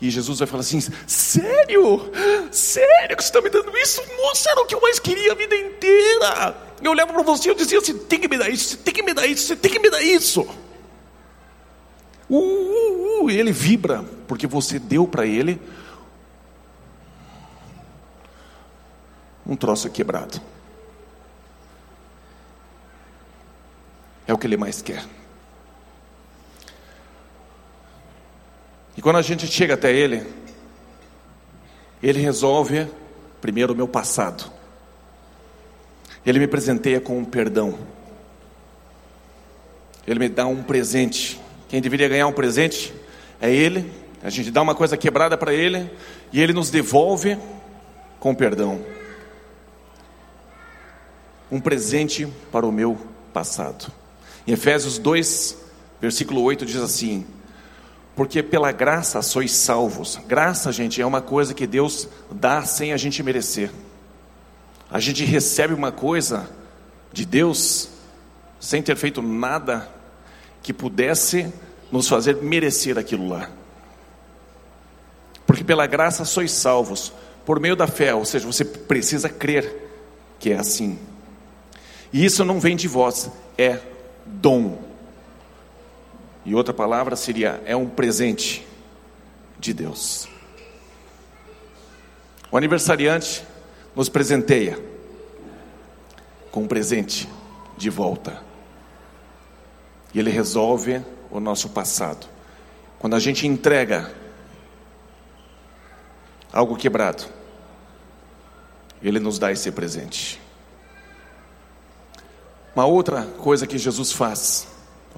E 0.00 0.10
Jesus 0.10 0.38
vai 0.38 0.46
falar 0.46 0.60
assim: 0.60 0.80
Sério? 1.06 2.12
Sério 2.52 3.16
que 3.16 3.22
você 3.22 3.28
está 3.28 3.40
me 3.40 3.50
dando 3.50 3.76
isso? 3.76 4.02
Nossa, 4.22 4.50
era 4.50 4.60
o 4.60 4.66
que 4.66 4.74
eu 4.74 4.80
mais 4.80 4.98
queria 4.98 5.32
a 5.32 5.34
vida 5.34 5.56
inteira. 5.56 6.56
Eu 6.80 6.92
olhava 6.92 7.12
para 7.12 7.22
você 7.22 7.48
e 7.48 7.50
eu 7.50 7.54
dizia: 7.54 7.80
Você 7.80 7.94
tem 7.94 8.20
que 8.20 8.28
me 8.28 8.38
dar 8.38 8.48
isso, 8.48 8.68
você 8.68 8.76
tem 8.76 8.94
que 8.94 9.02
me 9.02 9.12
dar 9.12 9.26
isso, 9.26 9.46
você 9.46 9.56
tem 9.56 9.72
que 9.72 9.78
me 9.78 9.90
dar 9.90 10.02
isso. 10.02 10.42
Uh, 12.30 12.36
uh, 12.36 13.24
uh, 13.24 13.30
ele 13.30 13.50
vibra, 13.52 14.04
porque 14.26 14.46
você 14.46 14.78
deu 14.78 15.06
para 15.08 15.26
ele 15.26 15.60
um 19.46 19.56
troço 19.56 19.88
quebrado. 19.88 20.40
É 24.26 24.34
o 24.34 24.38
que 24.38 24.46
ele 24.46 24.58
mais 24.58 24.82
quer. 24.82 25.02
E 28.98 29.00
quando 29.00 29.14
a 29.14 29.22
gente 29.22 29.46
chega 29.46 29.74
até 29.74 29.92
ele, 29.92 30.26
ele 32.02 32.18
resolve 32.18 32.88
primeiro 33.40 33.72
o 33.72 33.76
meu 33.76 33.86
passado. 33.86 34.50
Ele 36.26 36.40
me 36.40 36.48
presenteia 36.48 37.00
com 37.00 37.16
um 37.16 37.24
perdão. 37.24 37.78
Ele 40.04 40.18
me 40.18 40.28
dá 40.28 40.48
um 40.48 40.64
presente. 40.64 41.40
Quem 41.68 41.80
deveria 41.80 42.08
ganhar 42.08 42.26
um 42.26 42.32
presente 42.32 42.92
é 43.40 43.48
Ele. 43.48 43.88
A 44.20 44.30
gente 44.30 44.50
dá 44.50 44.60
uma 44.62 44.74
coisa 44.74 44.96
quebrada 44.96 45.38
para 45.38 45.54
Ele 45.54 45.88
e 46.32 46.42
Ele 46.42 46.52
nos 46.52 46.68
devolve 46.68 47.38
com 48.18 48.34
perdão. 48.34 48.84
Um 51.52 51.60
presente 51.60 52.26
para 52.50 52.66
o 52.66 52.72
meu 52.72 52.98
passado. 53.32 53.92
Em 54.44 54.54
Efésios 54.54 54.98
2, 54.98 55.56
versículo 56.00 56.42
8 56.42 56.66
diz 56.66 56.82
assim: 56.82 57.24
Porque 58.18 58.42
pela 58.42 58.72
graça 58.72 59.22
sois 59.22 59.52
salvos. 59.52 60.18
Graça, 60.26 60.72
gente, 60.72 61.00
é 61.00 61.06
uma 61.06 61.22
coisa 61.22 61.54
que 61.54 61.68
Deus 61.68 62.08
dá 62.32 62.64
sem 62.64 62.92
a 62.92 62.96
gente 62.96 63.22
merecer. 63.22 63.70
A 64.90 64.98
gente 64.98 65.24
recebe 65.24 65.72
uma 65.72 65.92
coisa 65.92 66.50
de 67.12 67.24
Deus 67.24 67.88
sem 68.58 68.82
ter 68.82 68.96
feito 68.96 69.22
nada 69.22 69.88
que 70.64 70.72
pudesse 70.72 71.52
nos 71.92 72.08
fazer 72.08 72.38
merecer 72.42 72.98
aquilo 72.98 73.28
lá. 73.28 73.48
Porque 75.46 75.62
pela 75.62 75.86
graça 75.86 76.24
sois 76.24 76.50
salvos, 76.50 77.12
por 77.46 77.60
meio 77.60 77.76
da 77.76 77.86
fé, 77.86 78.12
ou 78.12 78.24
seja, 78.24 78.48
você 78.48 78.64
precisa 78.64 79.28
crer 79.28 79.92
que 80.40 80.50
é 80.50 80.58
assim. 80.58 80.98
E 82.12 82.24
isso 82.24 82.44
não 82.44 82.58
vem 82.58 82.74
de 82.74 82.88
vós, 82.88 83.30
é 83.56 83.78
dom. 84.26 84.87
E 86.48 86.54
outra 86.54 86.72
palavra 86.72 87.14
seria: 87.14 87.62
é 87.66 87.76
um 87.76 87.86
presente 87.86 88.66
de 89.58 89.74
Deus. 89.74 90.26
O 92.50 92.56
aniversariante 92.56 93.44
nos 93.94 94.08
presenteia 94.08 94.82
com 96.50 96.62
um 96.62 96.66
presente 96.66 97.28
de 97.76 97.90
volta. 97.90 98.42
E 100.14 100.18
ele 100.18 100.30
resolve 100.30 101.04
o 101.30 101.38
nosso 101.38 101.68
passado. 101.68 102.26
Quando 102.98 103.14
a 103.14 103.20
gente 103.20 103.46
entrega 103.46 104.10
algo 106.50 106.76
quebrado, 106.76 107.24
ele 109.02 109.20
nos 109.20 109.38
dá 109.38 109.52
esse 109.52 109.70
presente. 109.70 110.40
Uma 112.74 112.86
outra 112.86 113.24
coisa 113.36 113.66
que 113.66 113.76
Jesus 113.76 114.12
faz, 114.12 114.66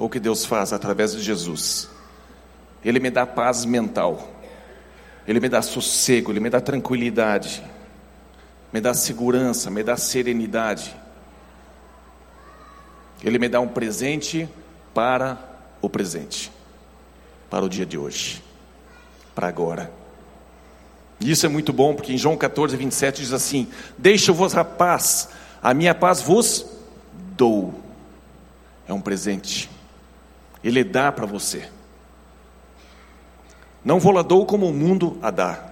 ou 0.00 0.08
que 0.08 0.18
Deus 0.18 0.46
faz 0.46 0.72
através 0.72 1.12
de 1.12 1.22
Jesus, 1.22 1.88
ele 2.82 2.98
me 2.98 3.10
dá 3.10 3.26
paz 3.26 3.66
mental, 3.66 4.32
ele 5.28 5.38
me 5.38 5.48
dá 5.48 5.60
sossego, 5.60 6.32
ele 6.32 6.40
me 6.40 6.48
dá 6.48 6.58
tranquilidade, 6.58 7.62
me 8.72 8.80
dá 8.80 8.94
segurança, 8.94 9.70
me 9.70 9.82
dá 9.82 9.96
serenidade. 9.98 10.96
Ele 13.22 13.38
me 13.38 13.48
dá 13.48 13.60
um 13.60 13.68
presente 13.68 14.48
para 14.94 15.38
o 15.82 15.90
presente, 15.90 16.50
para 17.50 17.62
o 17.62 17.68
dia 17.68 17.84
de 17.84 17.98
hoje, 17.98 18.42
para 19.34 19.48
agora. 19.48 19.92
E 21.20 21.30
isso 21.30 21.44
é 21.44 21.48
muito 21.50 21.74
bom, 21.74 21.94
porque 21.94 22.14
em 22.14 22.18
João 22.18 22.38
14, 22.38 22.74
27 22.74 23.20
diz 23.20 23.32
assim: 23.34 23.68
Deixa-vos 23.98 24.56
a 24.56 24.64
paz, 24.64 25.28
a 25.62 25.74
minha 25.74 25.94
paz 25.94 26.22
vos 26.22 26.64
dou. 27.36 27.74
É 28.88 28.94
um 28.94 29.00
presente, 29.02 29.68
Ele 30.62 30.84
dá 30.84 31.10
para 31.10 31.26
você. 31.26 31.68
Não 33.84 33.98
vou 33.98 34.22
dou 34.22 34.44
como 34.44 34.68
o 34.68 34.74
mundo 34.74 35.18
a 35.22 35.30
dá. 35.30 35.70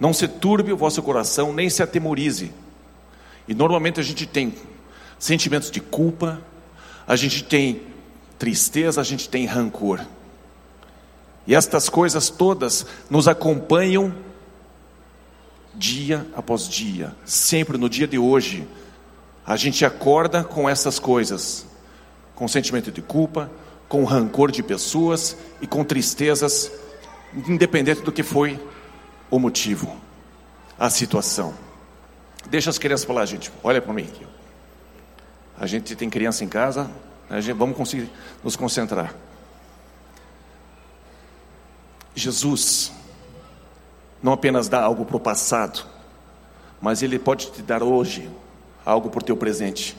Não 0.00 0.12
se 0.12 0.26
turbe 0.26 0.72
o 0.72 0.76
vosso 0.76 1.02
coração, 1.02 1.52
nem 1.52 1.68
se 1.68 1.82
atemorize. 1.82 2.52
E 3.46 3.54
normalmente 3.54 4.00
a 4.00 4.02
gente 4.02 4.26
tem 4.26 4.54
sentimentos 5.18 5.70
de 5.70 5.80
culpa, 5.80 6.40
a 7.06 7.14
gente 7.14 7.44
tem 7.44 7.82
tristeza, 8.38 9.00
a 9.00 9.04
gente 9.04 9.28
tem 9.28 9.46
rancor. 9.46 10.00
E 11.46 11.54
estas 11.54 11.88
coisas 11.88 12.30
todas 12.30 12.86
nos 13.10 13.28
acompanham 13.28 14.14
dia 15.74 16.26
após 16.34 16.68
dia, 16.68 17.14
sempre 17.24 17.78
no 17.78 17.88
dia 17.88 18.06
de 18.06 18.18
hoje, 18.18 18.66
a 19.46 19.56
gente 19.56 19.84
acorda 19.84 20.44
com 20.44 20.68
essas 20.68 20.98
coisas, 20.98 21.66
com 22.42 22.48
sentimento 22.48 22.90
de 22.90 23.00
culpa, 23.00 23.48
com 23.88 24.02
rancor 24.02 24.50
de 24.50 24.64
pessoas 24.64 25.36
e 25.60 25.66
com 25.68 25.84
tristezas, 25.84 26.72
independente 27.32 28.00
do 28.00 28.10
que 28.10 28.24
foi 28.24 28.60
o 29.30 29.38
motivo, 29.38 29.96
a 30.76 30.90
situação. 30.90 31.54
Deixa 32.50 32.68
as 32.68 32.78
crianças 32.78 33.06
falar, 33.06 33.26
gente. 33.26 33.52
Olha 33.62 33.80
para 33.80 33.92
mim 33.92 34.02
aqui. 34.02 34.26
A 35.56 35.68
gente 35.68 35.94
tem 35.94 36.10
criança 36.10 36.42
em 36.42 36.48
casa, 36.48 36.90
gente, 37.30 37.52
vamos 37.52 37.76
conseguir 37.76 38.10
nos 38.42 38.56
concentrar. 38.56 39.14
Jesus 42.12 42.90
não 44.20 44.32
apenas 44.32 44.68
dá 44.68 44.82
algo 44.82 45.04
para 45.04 45.16
o 45.16 45.20
passado, 45.20 45.86
mas 46.80 47.04
Ele 47.04 47.20
pode 47.20 47.52
te 47.52 47.62
dar 47.62 47.84
hoje 47.84 48.28
algo 48.84 49.10
para 49.10 49.20
o 49.20 49.24
teu 49.24 49.36
presente. 49.36 49.96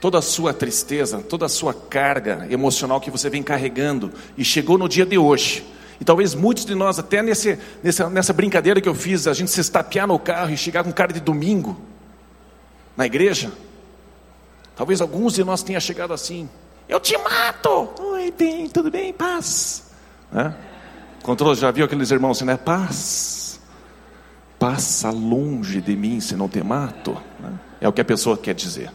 Toda 0.00 0.18
a 0.18 0.22
sua 0.22 0.54
tristeza, 0.54 1.18
toda 1.18 1.46
a 1.46 1.48
sua 1.48 1.74
carga 1.74 2.46
emocional 2.50 3.00
que 3.00 3.10
você 3.10 3.28
vem 3.28 3.42
carregando 3.42 4.10
e 4.36 4.44
chegou 4.44 4.78
no 4.78 4.88
dia 4.88 5.04
de 5.04 5.18
hoje. 5.18 5.64
E 6.00 6.04
talvez 6.04 6.34
muitos 6.34 6.64
de 6.64 6.74
nós, 6.74 6.98
até 6.98 7.22
nesse, 7.22 7.58
nessa, 7.82 8.08
nessa 8.08 8.32
brincadeira 8.32 8.80
que 8.80 8.88
eu 8.88 8.94
fiz, 8.94 9.26
a 9.26 9.34
gente 9.34 9.50
se 9.50 9.60
estapear 9.60 10.06
no 10.06 10.18
carro 10.18 10.50
e 10.50 10.56
chegar 10.56 10.82
com 10.82 10.90
cara 10.90 11.12
de 11.12 11.20
domingo 11.20 11.78
na 12.96 13.04
igreja. 13.04 13.52
Talvez 14.74 15.02
alguns 15.02 15.34
de 15.34 15.44
nós 15.44 15.62
tenham 15.62 15.80
chegado 15.80 16.14
assim. 16.14 16.48
Eu 16.88 16.98
te 16.98 17.16
mato! 17.18 17.90
Oi, 18.00 18.32
bem, 18.36 18.66
tudo 18.66 18.90
bem? 18.90 19.12
Paz. 19.12 19.90
Né? 20.32 20.54
Controle, 21.22 21.54
já 21.54 21.70
viu 21.70 21.84
aqueles 21.84 22.10
irmãos 22.10 22.38
assim, 22.38 22.46
né? 22.46 22.56
Paz. 22.56 23.60
Passa 24.58 25.10
longe 25.10 25.82
de 25.82 25.94
mim 25.94 26.18
se 26.20 26.34
não 26.34 26.48
te 26.48 26.62
mato. 26.62 27.12
Né? 27.38 27.52
É 27.82 27.88
o 27.88 27.92
que 27.92 28.00
a 28.00 28.04
pessoa 28.04 28.38
quer 28.38 28.54
dizer. 28.54 28.90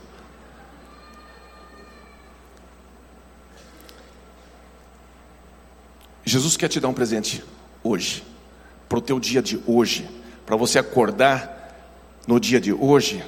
Jesus 6.26 6.58
quer 6.58 6.68
te 6.68 6.80
dar 6.80 6.88
um 6.88 6.94
presente 6.94 7.44
hoje, 7.84 8.24
para 8.90 8.98
o 8.98 9.02
teu 9.02 9.20
dia 9.20 9.44
de 9.44 9.62
hoje, 9.68 10.10
para 10.44 10.56
você 10.56 10.80
acordar 10.80 11.56
no 12.28 12.40
dia 12.40 12.60
de 12.60 12.74
hoje, 12.74 13.24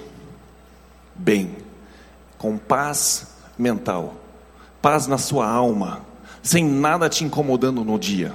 bem, 1.13 1.55
com 2.39 2.57
paz 2.57 3.27
mental, 3.55 4.15
paz 4.81 5.05
na 5.05 5.19
sua 5.19 5.47
alma, 5.47 6.01
sem 6.41 6.65
nada 6.65 7.07
te 7.07 7.23
incomodando 7.23 7.83
no 7.83 7.99
dia. 7.99 8.33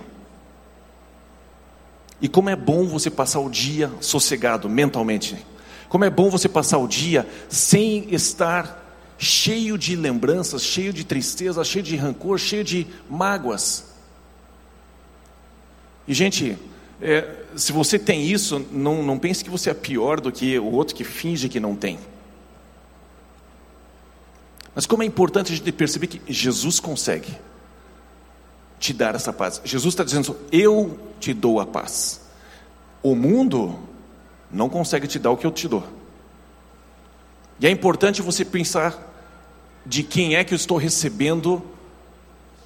E 2.21 2.29
como 2.29 2.49
é 2.49 2.55
bom 2.55 2.87
você 2.87 3.11
passar 3.11 3.41
o 3.41 3.51
dia 3.51 3.91
sossegado 4.01 4.69
mentalmente. 4.69 5.45
Como 5.89 6.05
é 6.05 6.11
bom 6.11 6.31
você 6.31 6.49
passar 6.49 6.79
o 6.79 6.87
dia 6.87 7.29
sem 7.49 8.15
estar 8.15 8.81
cheio 9.19 9.77
de 9.77 9.97
lembranças, 9.97 10.63
cheio 10.63 10.93
de 10.93 11.03
tristeza, 11.03 11.65
cheio 11.65 11.85
de 11.85 11.97
rancor, 11.97 12.39
cheio 12.39 12.63
de 12.63 12.87
mágoas. 13.11 13.92
E, 16.13 16.15
gente, 16.15 16.59
é, 17.01 17.27
se 17.57 17.73
você 17.73 17.99
tem 17.99 18.23
isso, 18.31 18.67
não, 18.71 19.03
não 19.03 19.19
pense 19.19 19.43
que 19.43 19.49
você 19.49 19.71
é 19.71 19.75
pior 19.75 20.21
do 20.21 20.31
que 20.31 20.59
o 20.59 20.71
outro 20.71 20.95
que 20.95 21.05
finge 21.05 21.49
que 21.49 21.59
não 21.59 21.75
tem. 21.75 21.99
Mas 24.75 24.85
como 24.85 25.03
é 25.03 25.07
importante 25.07 25.51
a 25.51 25.57
gente 25.57 25.73
perceber 25.73 26.09
que 26.09 26.21
Jesus 26.31 26.79
consegue 26.79 27.35
te 28.79 28.93
dar 28.93 29.15
essa 29.15 29.33
paz. 29.33 29.63
Jesus 29.65 29.95
está 29.95 30.05
dizendo: 30.05 30.37
Eu 30.53 31.01
te 31.19 31.33
dou 31.33 31.61
a 31.61 31.65
paz. 31.65 32.21
O 33.03 33.15
mundo 33.15 33.79
não 34.51 34.69
consegue 34.69 35.07
te 35.07 35.19
dar 35.19 35.31
o 35.31 35.37
que 35.39 35.47
eu 35.47 35.51
te 35.51 35.67
dou. 35.67 35.83
E 37.59 37.67
é 37.67 37.71
importante 37.71 38.21
você 38.21 38.45
pensar 38.45 39.03
de 39.87 40.03
quem 40.03 40.37
é 40.37 40.45
que 40.45 40.53
eu 40.53 40.57
estou 40.57 40.77
recebendo 40.77 41.63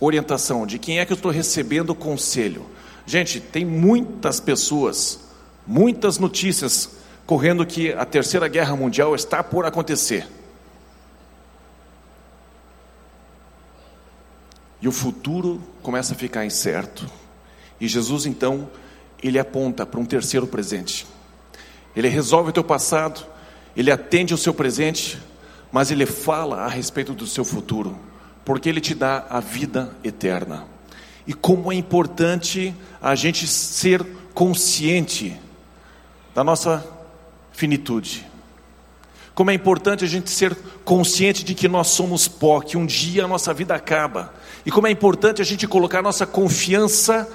orientação, 0.01 0.67
de 0.67 0.81
quem 0.81 0.99
é 0.99 1.07
que 1.07 1.13
eu 1.13 1.17
estou 1.17 1.31
recebendo 1.31 1.95
conselho. 1.95 2.75
Gente, 3.07 3.39
tem 3.39 3.65
muitas 3.65 4.41
pessoas, 4.41 5.21
muitas 5.65 6.19
notícias 6.19 6.91
correndo 7.25 7.65
que 7.65 7.93
a 7.93 8.05
terceira 8.05 8.49
guerra 8.49 8.75
mundial 8.75 9.15
está 9.15 9.45
por 9.45 9.65
acontecer. 9.65 10.27
E 14.83 14.89
o 14.89 14.93
futuro 14.93 15.63
começa 15.83 16.15
a 16.15 16.17
ficar 16.17 16.45
incerto. 16.45 17.09
E 17.81 17.87
Jesus 17.87 18.27
então, 18.27 18.69
ele 19.23 19.39
aponta 19.39 19.87
para 19.87 20.01
um 20.01 20.05
terceiro 20.05 20.47
presente. 20.47 21.07
Ele 21.95 22.09
resolve 22.09 22.51
o 22.51 22.53
teu 22.53 22.65
passado, 22.65 23.25
ele 23.77 23.91
atende 23.91 24.35
o 24.35 24.39
seu 24.39 24.53
presente, 24.53 25.19
mas 25.71 25.93
ele 25.93 26.07
fala 26.07 26.63
a 26.63 26.69
respeito 26.69 27.15
do 27.15 27.27
seu 27.27 27.45
futuro, 27.45 27.97
porque 28.45 28.69
ele 28.69 28.81
te 28.81 28.95
dá 28.95 29.27
a 29.31 29.41
vida 29.41 29.97
eterna 30.03 30.76
e 31.27 31.35
como 31.35 31.73
é 31.73 31.75
importante 31.75 32.75
a 33.01 33.15
gente 33.15 33.47
ser 33.47 34.05
consciente 34.33 35.39
da 36.35 36.45
nossa 36.45 36.87
finitude. 37.53 38.27
Como 39.35 39.51
é 39.51 39.55
importante 39.55 40.05
a 40.05 40.09
gente 40.09 40.31
ser 40.31 40.57
consciente 40.85 41.45
de 41.45 41.55
que 41.55 41.69
nós 41.69 41.89
somos 41.89 42.29
pó, 42.29 42.61
que 42.61 42.77
um 42.77 42.87
dia 42.87 43.25
a 43.25 43.29
nossa 43.29 43.53
vida 43.53 43.75
acaba. 43.75 44.33
E 44.65 44.71
como 44.71 44.87
é 44.87 44.91
importante 44.91 45.43
a 45.43 45.45
gente 45.45 45.67
colocar 45.67 46.01
nossa 46.01 46.27
confiança 46.27 47.29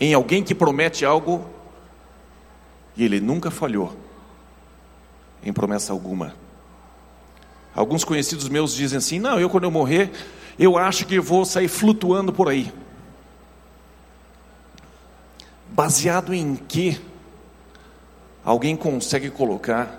em 0.00 0.14
alguém 0.14 0.42
que 0.42 0.54
promete 0.54 1.04
algo 1.04 1.46
e 2.96 3.04
ele 3.04 3.20
nunca 3.20 3.50
falhou 3.50 3.96
em 5.42 5.52
promessa 5.52 5.92
alguma. 5.92 6.34
Alguns 7.74 8.04
conhecidos 8.04 8.48
meus 8.48 8.74
dizem 8.74 8.98
assim: 8.98 9.18
Não, 9.18 9.40
eu 9.40 9.48
quando 9.48 9.64
eu 9.64 9.70
morrer, 9.70 10.10
eu 10.58 10.76
acho 10.76 11.06
que 11.06 11.18
vou 11.18 11.44
sair 11.44 11.68
flutuando 11.68 12.32
por 12.32 12.48
aí. 12.48 12.72
Baseado 15.74 16.34
em 16.34 16.54
que 16.54 17.00
alguém 18.44 18.76
consegue 18.76 19.30
colocar 19.30 19.98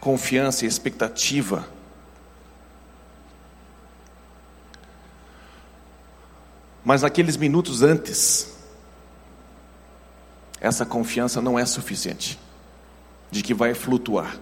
confiança 0.00 0.64
e 0.64 0.68
expectativa? 0.68 1.68
Mas 6.82 7.02
naqueles 7.02 7.36
minutos 7.36 7.82
antes, 7.82 8.56
essa 10.58 10.86
confiança 10.86 11.42
não 11.42 11.58
é 11.58 11.66
suficiente 11.66 12.40
de 13.30 13.42
que 13.42 13.52
vai 13.52 13.74
flutuar. 13.74 14.40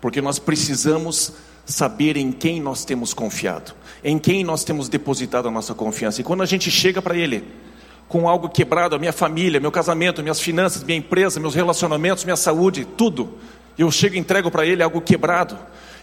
Porque 0.00 0.22
nós 0.22 0.38
precisamos 0.38 1.34
saber 1.66 2.16
em 2.16 2.32
quem 2.32 2.62
nós 2.62 2.82
temos 2.82 3.12
confiado, 3.12 3.74
em 4.02 4.18
quem 4.18 4.42
nós 4.42 4.64
temos 4.64 4.88
depositado 4.88 5.48
a 5.48 5.50
nossa 5.50 5.74
confiança. 5.74 6.22
E 6.22 6.24
quando 6.24 6.42
a 6.42 6.46
gente 6.46 6.70
chega 6.70 7.02
para 7.02 7.14
Ele, 7.14 7.67
com 8.08 8.26
algo 8.26 8.48
quebrado, 8.48 8.96
a 8.96 8.98
minha 8.98 9.12
família, 9.12 9.60
meu 9.60 9.70
casamento, 9.70 10.22
minhas 10.22 10.40
finanças, 10.40 10.82
minha 10.82 10.96
empresa, 10.96 11.38
meus 11.38 11.54
relacionamentos, 11.54 12.24
minha 12.24 12.36
saúde, 12.36 12.84
tudo. 12.84 13.38
Eu 13.76 13.90
chego 13.90 14.16
e 14.16 14.18
entrego 14.18 14.50
para 14.50 14.66
ele 14.66 14.82
algo 14.82 15.00
quebrado. 15.00 15.58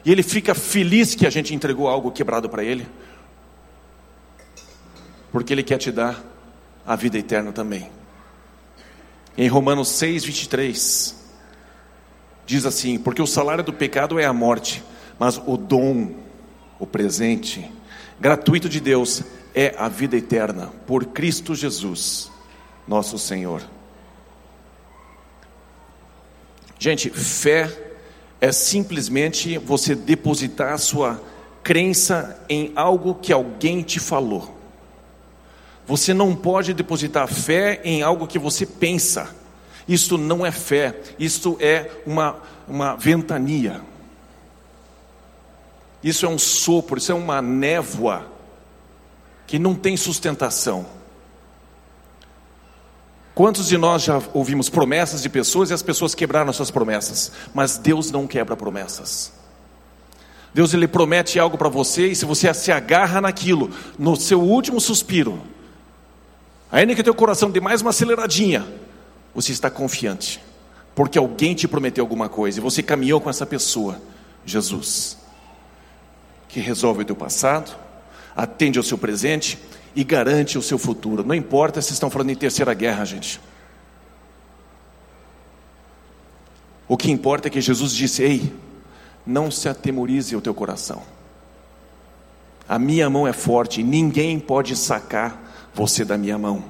E 0.06 0.12
ele 0.12 0.22
fica 0.22 0.54
feliz 0.54 1.16
que 1.16 1.26
a 1.26 1.32
gente 1.32 1.56
entregou 1.56 1.88
algo 1.88 2.12
quebrado 2.12 2.48
para 2.48 2.64
ele. 2.64 2.88
Porque 5.32 5.52
ele 5.52 5.64
quer 5.64 5.80
te 5.80 5.92
dar 5.92 6.24
a 6.86 6.96
vida 6.96 7.18
eterna 7.18 7.52
também. 7.52 7.90
Em 9.36 9.48
Romanos 9.48 9.90
6, 9.90 10.24
23, 10.24 11.16
diz 12.46 12.66
assim: 12.66 13.00
Porque 13.00 13.22
o 13.22 13.28
salário 13.28 13.64
do 13.64 13.74
pecado 13.74 14.20
é 14.20 14.26
a 14.26 14.32
morte, 14.32 14.84
mas 15.18 15.42
o 15.46 15.58
dom, 15.58 16.14
o 16.80 16.86
presente, 16.86 17.70
gratuito 18.20 18.70
de 18.70 18.80
Deus 18.80 19.24
é 19.56 19.74
a 19.78 19.88
vida 19.88 20.18
eterna 20.18 20.74
por 20.86 21.06
Cristo 21.06 21.56
Jesus, 21.56 22.30
nosso 22.86 23.18
Senhor. 23.18 23.64
Gente, 26.78 27.10
fé 27.10 27.72
é 28.42 28.52
simplesmente 28.52 29.58
você 29.58 29.96
depositar 29.96 30.74
a 30.74 30.78
sua 30.78 31.24
crença 31.64 32.38
em 32.50 32.74
algo 32.76 33.16
que 33.16 33.32
alguém 33.32 33.82
te 33.82 33.98
falou. 33.98 34.54
Você 35.88 36.14
não 36.14 36.36
pode 36.36 36.74
depositar 36.74 37.28
fé 37.28 37.80
em 37.86 38.02
algo 38.02 38.28
que 38.28 38.38
você 38.38 38.66
pensa. 38.66 39.34
Isto 39.88 40.18
não 40.18 40.46
é 40.46 40.52
fé, 40.52 41.00
isto 41.18 41.58
é 41.62 41.90
uma, 42.06 42.42
uma 42.68 42.96
ventania. 42.96 43.82
Isso 46.04 46.26
é 46.26 46.30
um 46.30 46.38
sopro, 46.38 46.98
isso 46.98 47.12
é 47.12 47.16
uma 47.16 47.42
névoa 47.42 48.35
que 49.48 49.60
não 49.60 49.76
tem 49.76 49.96
sustentação. 49.96 50.86
Quantos 53.36 53.68
de 53.68 53.78
nós 53.78 54.04
já 54.04 54.22
ouvimos 54.34 54.70
promessas 54.70 55.22
de 55.22 55.28
pessoas 55.28 55.70
e 55.70 55.74
as 55.74 55.82
pessoas 55.82 56.16
quebraram 56.16 56.54
suas 56.54 56.72
promessas? 56.72 57.32
Mas 57.54 57.78
Deus 57.78 58.10
não 58.10 58.26
quebra 58.26 58.56
promessas. 58.56 59.34
Deus 60.54 60.74
ele 60.74 60.88
promete 60.88 61.38
algo 61.38 61.58
para 61.58 61.68
você 61.68 62.08
e 62.08 62.16
se 62.16 62.24
você 62.24 62.54
se 62.54 62.72
agarra 62.72 63.20
naquilo, 63.20 63.70
no 64.00 64.16
seu 64.16 64.42
último 64.42 64.80
suspiro, 64.80 65.42
ainda 66.72 66.96
que 66.96 67.04
teu 67.04 67.14
coração 67.14 67.52
dê 67.52 67.60
mais 67.60 67.82
uma 67.82 67.90
aceleradinha, 67.90 68.66
você 69.34 69.52
está 69.52 69.70
confiante, 69.70 70.42
porque 70.96 71.18
alguém 71.18 71.54
te 71.54 71.68
prometeu 71.68 72.06
alguma 72.06 72.30
coisa 72.30 72.58
e 72.58 72.62
você 72.62 72.82
caminhou 72.82 73.20
com 73.20 73.30
essa 73.30 73.46
pessoa, 73.46 74.02
Jesus, 74.46 75.18
que 76.48 76.62
resolve 76.62 77.02
o 77.02 77.06
teu 77.06 77.18
passado, 77.18 77.76
atende 78.36 78.78
ao 78.78 78.84
seu 78.84 78.98
presente 78.98 79.58
e 79.96 80.04
garante 80.04 80.58
o 80.58 80.62
seu 80.62 80.78
futuro. 80.78 81.24
Não 81.24 81.34
importa 81.34 81.82
se 81.82 81.94
estão 81.94 82.10
falando 82.10 82.32
em 82.32 82.36
terceira 82.36 82.74
guerra, 82.74 83.06
gente. 83.06 83.40
O 86.88 86.98
que 86.98 87.10
importa 87.10 87.48
é 87.48 87.52
que 87.52 87.62
Jesus 87.62 87.94
disse: 87.94 88.22
Ei, 88.22 88.54
não 89.26 89.50
se 89.50 89.70
atemorize 89.70 90.36
o 90.36 90.42
teu 90.42 90.54
coração. 90.54 91.02
A 92.68 92.78
minha 92.78 93.10
mão 93.10 93.28
é 93.28 93.34
forte, 93.34 93.84
ninguém 93.84 94.40
pode 94.40 94.76
sacar 94.76 95.70
você 95.74 96.04
da 96.04 96.18
minha 96.18 96.38
mão. 96.38 96.64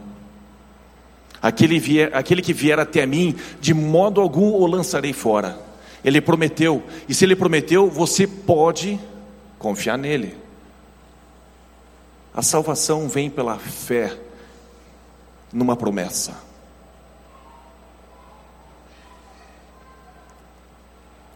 Aquele, 1.41 1.80
vier, 1.80 2.13
aquele 2.13 2.41
que 2.41 2.54
vier 2.54 2.80
até 2.80 3.06
mim, 3.06 3.36
de 3.62 3.73
modo 3.73 4.19
algum 4.19 4.51
o 4.51 4.65
lançarei 4.65 5.13
fora. 5.13 5.60
Ele 6.04 6.19
prometeu, 6.19 6.84
e 7.08 7.13
se 7.13 7.23
ele 7.25 7.36
prometeu, 7.36 7.89
você 7.89 8.28
pode 8.28 8.99
confiar 9.58 9.97
nele. 9.97 10.44
A 12.36 12.41
salvação 12.41 13.08
vem 13.08 13.30
pela 13.30 13.58
fé 13.58 14.19
numa 15.54 15.78
promessa. 15.78 16.36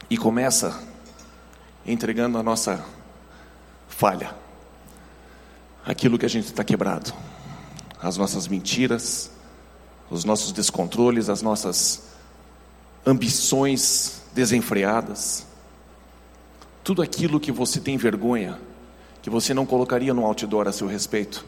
E 0.10 0.18
começa 0.18 0.84
entregando 1.86 2.38
a 2.38 2.44
nossa 2.44 2.84
falha, 3.88 4.36
aquilo 5.86 6.20
que 6.20 6.26
a 6.26 6.30
gente 6.30 6.48
está 6.48 6.66
quebrado, 6.66 7.14
as 8.02 8.18
nossas 8.18 8.50
mentiras, 8.50 9.32
os 10.10 10.26
nossos 10.26 10.52
descontroles, 10.52 11.30
as 11.30 11.42
nossas 11.42 12.10
ambições 13.06 14.22
desenfreadas, 14.34 15.48
tudo 16.84 17.02
aquilo 17.02 17.40
que 17.40 17.54
você 17.54 17.80
tem 17.80 17.96
vergonha 17.96 18.60
que 19.30 19.34
você 19.34 19.54
não 19.54 19.64
colocaria 19.64 20.12
no 20.12 20.26
outdoor 20.26 20.68
a 20.68 20.72
seu 20.72 20.88
respeito. 20.88 21.46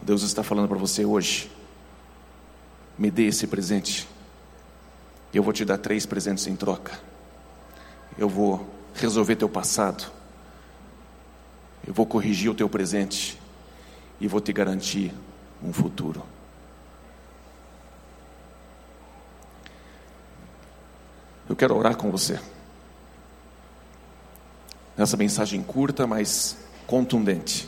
Deus 0.00 0.22
está 0.22 0.44
falando 0.44 0.68
para 0.68 0.78
você 0.78 1.04
hoje. 1.04 1.50
Me 2.96 3.10
dê 3.10 3.24
esse 3.24 3.48
presente. 3.48 4.08
Eu 5.34 5.42
vou 5.42 5.52
te 5.52 5.64
dar 5.64 5.76
três 5.76 6.06
presentes 6.06 6.46
em 6.46 6.54
troca. 6.54 6.98
Eu 8.16 8.28
vou 8.28 8.64
resolver 8.94 9.34
teu 9.34 9.48
passado. 9.48 10.08
Eu 11.84 11.92
vou 11.92 12.06
corrigir 12.06 12.48
o 12.48 12.54
teu 12.54 12.68
presente 12.68 13.36
e 14.20 14.28
vou 14.28 14.40
te 14.40 14.52
garantir 14.52 15.12
um 15.60 15.72
futuro. 15.72 16.22
Eu 21.48 21.56
quero 21.56 21.76
orar 21.76 21.96
com 21.96 22.08
você 22.08 22.38
nessa 25.00 25.16
mensagem 25.16 25.62
curta, 25.62 26.06
mas 26.06 26.58
contundente. 26.86 27.66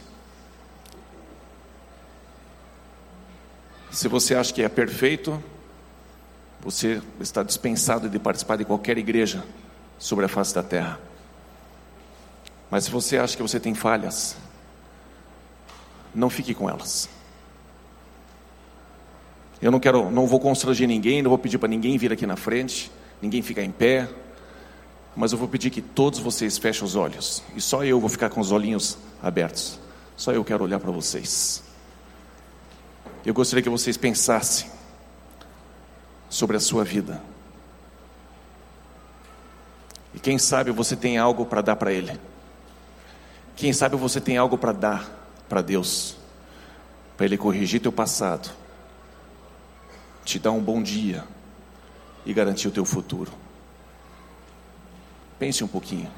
Se 3.90 4.06
você 4.06 4.34
acha 4.34 4.52
que 4.52 4.62
é 4.62 4.68
perfeito, 4.68 5.42
você 6.60 7.00
está 7.18 7.42
dispensado 7.42 8.10
de 8.10 8.18
participar 8.18 8.56
de 8.56 8.66
qualquer 8.66 8.98
igreja 8.98 9.42
sobre 9.98 10.26
a 10.26 10.28
face 10.28 10.54
da 10.54 10.62
terra. 10.62 11.00
Mas 12.70 12.84
se 12.84 12.90
você 12.90 13.16
acha 13.16 13.34
que 13.34 13.42
você 13.42 13.58
tem 13.58 13.74
falhas, 13.74 14.36
não 16.14 16.28
fique 16.28 16.52
com 16.52 16.68
elas. 16.68 17.08
Eu 19.62 19.70
não 19.70 19.80
quero, 19.80 20.10
não 20.10 20.26
vou 20.26 20.38
constranger 20.38 20.86
ninguém, 20.86 21.22
não 21.22 21.30
vou 21.30 21.38
pedir 21.38 21.56
para 21.56 21.68
ninguém 21.70 21.96
vir 21.96 22.12
aqui 22.12 22.26
na 22.26 22.36
frente, 22.36 22.92
ninguém 23.22 23.40
ficar 23.40 23.62
em 23.62 23.70
pé, 23.70 24.06
mas 25.14 25.32
eu 25.32 25.38
vou 25.38 25.46
pedir 25.48 25.70
que 25.70 25.82
todos 25.82 26.18
vocês 26.18 26.56
fechem 26.56 26.84
os 26.84 26.96
olhos. 26.96 27.42
E 27.54 27.60
só 27.60 27.84
eu 27.84 28.00
vou 28.00 28.08
ficar 28.08 28.30
com 28.30 28.40
os 28.40 28.50
olhinhos 28.50 28.96
abertos. 29.22 29.78
Só 30.16 30.32
eu 30.32 30.44
quero 30.44 30.64
olhar 30.64 30.80
para 30.80 30.90
vocês. 30.90 31.62
Eu 33.24 33.34
gostaria 33.34 33.62
que 33.62 33.68
vocês 33.68 33.96
pensassem 33.96 34.70
sobre 36.28 36.56
a 36.56 36.60
sua 36.60 36.82
vida. 36.82 37.22
E 40.14 40.18
quem 40.18 40.38
sabe 40.38 40.70
você 40.70 40.96
tem 40.96 41.18
algo 41.18 41.44
para 41.44 41.60
dar 41.60 41.76
para 41.76 41.92
Ele. 41.92 42.18
Quem 43.54 43.72
sabe 43.72 43.96
você 43.96 44.20
tem 44.20 44.36
algo 44.36 44.56
para 44.56 44.72
dar 44.72 45.44
para 45.48 45.60
Deus. 45.60 46.16
Para 47.16 47.26
Ele 47.26 47.36
corrigir 47.36 47.80
teu 47.80 47.92
passado. 47.92 48.50
Te 50.24 50.38
dar 50.38 50.52
um 50.52 50.60
bom 50.60 50.82
dia. 50.82 51.24
E 52.24 52.32
garantir 52.32 52.68
o 52.68 52.72
teu 52.72 52.84
futuro. 52.84 53.41
Pense 55.42 55.64
um 55.64 55.66
pouquinho. 55.66 56.08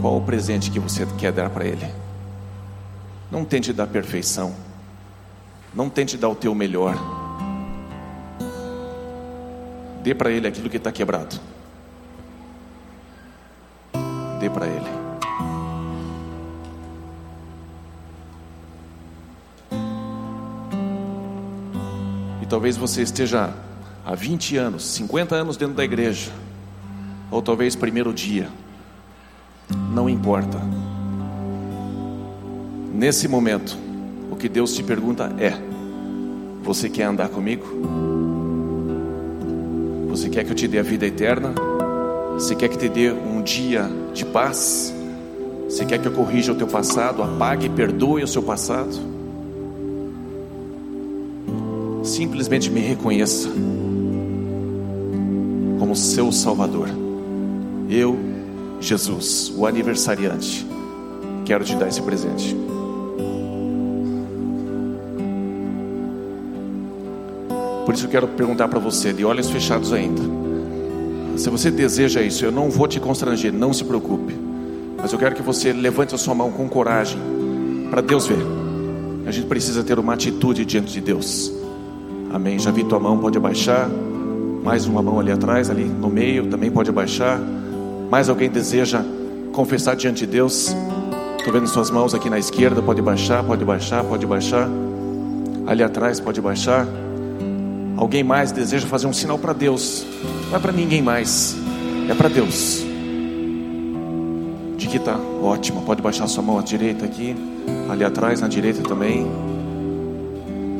Qual 0.00 0.16
o 0.16 0.20
presente 0.20 0.72
que 0.72 0.80
você 0.80 1.06
quer 1.16 1.30
dar 1.30 1.48
para 1.48 1.64
Ele? 1.64 1.88
Não 3.30 3.44
tente 3.44 3.72
dar 3.72 3.86
perfeição. 3.86 4.52
Não 5.72 5.88
tente 5.88 6.16
dar 6.16 6.28
o 6.28 6.34
teu 6.34 6.52
melhor. 6.52 6.96
Dê 10.02 10.16
para 10.16 10.32
Ele 10.32 10.48
aquilo 10.48 10.68
que 10.68 10.78
está 10.78 10.90
quebrado. 10.90 11.38
Dê 14.40 14.50
para 14.50 14.66
Ele. 14.66 14.90
E 22.42 22.46
talvez 22.46 22.76
você 22.76 23.02
esteja 23.02 23.54
há 24.04 24.14
20 24.16 24.56
anos, 24.56 24.84
50 24.86 25.36
anos 25.36 25.56
dentro 25.56 25.76
da 25.76 25.84
igreja 25.84 26.32
ou 27.34 27.42
talvez 27.42 27.74
primeiro 27.74 28.12
dia, 28.12 28.48
não 29.92 30.08
importa. 30.08 30.56
Nesse 32.94 33.26
momento, 33.26 33.76
o 34.30 34.36
que 34.36 34.48
Deus 34.48 34.72
te 34.72 34.84
pergunta 34.84 35.34
é: 35.36 35.52
Você 36.62 36.88
quer 36.88 37.02
andar 37.02 37.28
comigo? 37.28 37.66
Você 40.10 40.28
quer 40.28 40.44
que 40.44 40.52
eu 40.52 40.54
te 40.54 40.68
dê 40.68 40.78
a 40.78 40.82
vida 40.84 41.06
eterna? 41.06 41.52
Você 42.34 42.54
quer 42.54 42.68
que 42.68 42.78
te 42.78 42.88
dê 42.88 43.10
um 43.10 43.42
dia 43.42 43.90
de 44.12 44.24
paz? 44.24 44.94
Você 45.68 45.84
quer 45.84 45.98
que 45.98 46.06
eu 46.06 46.12
corrija 46.12 46.52
o 46.52 46.54
teu 46.54 46.68
passado, 46.68 47.20
apague 47.20 47.66
e 47.66 47.70
perdoe 47.70 48.22
o 48.22 48.28
seu 48.28 48.44
passado? 48.44 48.94
Simplesmente 52.04 52.70
me 52.70 52.78
reconheça 52.78 53.48
como 55.80 55.96
seu 55.96 56.30
Salvador. 56.30 57.03
Eu, 57.88 58.18
Jesus, 58.80 59.52
o 59.56 59.66
aniversariante, 59.66 60.66
quero 61.44 61.64
te 61.64 61.76
dar 61.76 61.88
esse 61.88 62.02
presente. 62.02 62.56
Por 67.84 67.94
isso 67.94 68.06
eu 68.06 68.10
quero 68.10 68.28
perguntar 68.28 68.68
para 68.68 68.78
você, 68.78 69.12
de 69.12 69.24
olhos 69.24 69.50
fechados 69.50 69.92
ainda. 69.92 70.22
Se 71.36 71.50
você 71.50 71.70
deseja 71.70 72.22
isso, 72.22 72.44
eu 72.44 72.52
não 72.52 72.70
vou 72.70 72.88
te 72.88 72.98
constranger, 72.98 73.52
não 73.52 73.72
se 73.72 73.84
preocupe. 73.84 74.34
Mas 74.96 75.12
eu 75.12 75.18
quero 75.18 75.34
que 75.34 75.42
você 75.42 75.72
levante 75.72 76.14
a 76.14 76.18
sua 76.18 76.34
mão 76.34 76.50
com 76.50 76.68
coragem, 76.68 77.20
para 77.90 78.00
Deus 78.00 78.26
ver. 78.26 78.38
A 79.26 79.30
gente 79.30 79.46
precisa 79.46 79.82
ter 79.82 79.98
uma 79.98 80.14
atitude 80.14 80.64
diante 80.64 80.92
de 80.92 81.00
Deus. 81.00 81.52
Amém. 82.32 82.58
Já 82.58 82.70
vi 82.70 82.84
tua 82.84 82.98
mão, 82.98 83.18
pode 83.18 83.36
abaixar. 83.38 83.88
Mais 84.62 84.86
uma 84.86 85.02
mão 85.02 85.20
ali 85.20 85.30
atrás, 85.30 85.68
ali 85.70 85.84
no 85.84 86.08
meio, 86.08 86.46
também 86.46 86.70
pode 86.70 86.88
abaixar. 86.88 87.40
Mais 88.10 88.28
alguém 88.28 88.50
deseja 88.50 89.02
confessar 89.52 89.96
diante 89.96 90.26
de 90.26 90.32
Deus? 90.32 90.74
Estou 91.38 91.52
vendo 91.52 91.66
suas 91.66 91.90
mãos 91.90 92.14
aqui 92.14 92.30
na 92.30 92.38
esquerda, 92.38 92.80
pode 92.80 93.02
baixar, 93.02 93.44
pode 93.44 93.64
baixar, 93.64 94.02
pode 94.04 94.26
baixar. 94.26 94.68
Ali 95.66 95.82
atrás, 95.82 96.18
pode 96.20 96.40
baixar. 96.40 96.86
Alguém 97.96 98.24
mais 98.24 98.50
deseja 98.50 98.86
fazer 98.86 99.06
um 99.06 99.12
sinal 99.12 99.38
para 99.38 99.52
Deus? 99.52 100.06
Não 100.50 100.56
é 100.56 100.58
para 100.58 100.72
ninguém 100.72 101.02
mais, 101.02 101.56
é 102.08 102.14
para 102.14 102.28
Deus. 102.28 102.82
De 104.76 104.86
que 104.88 104.98
tá 104.98 105.18
ótimo, 105.42 105.82
pode 105.82 106.02
baixar 106.02 106.26
sua 106.26 106.42
mão 106.42 106.58
à 106.58 106.62
direita 106.62 107.04
aqui, 107.04 107.36
ali 107.88 108.04
atrás, 108.04 108.40
na 108.40 108.48
direita 108.48 108.82
também. 108.82 109.26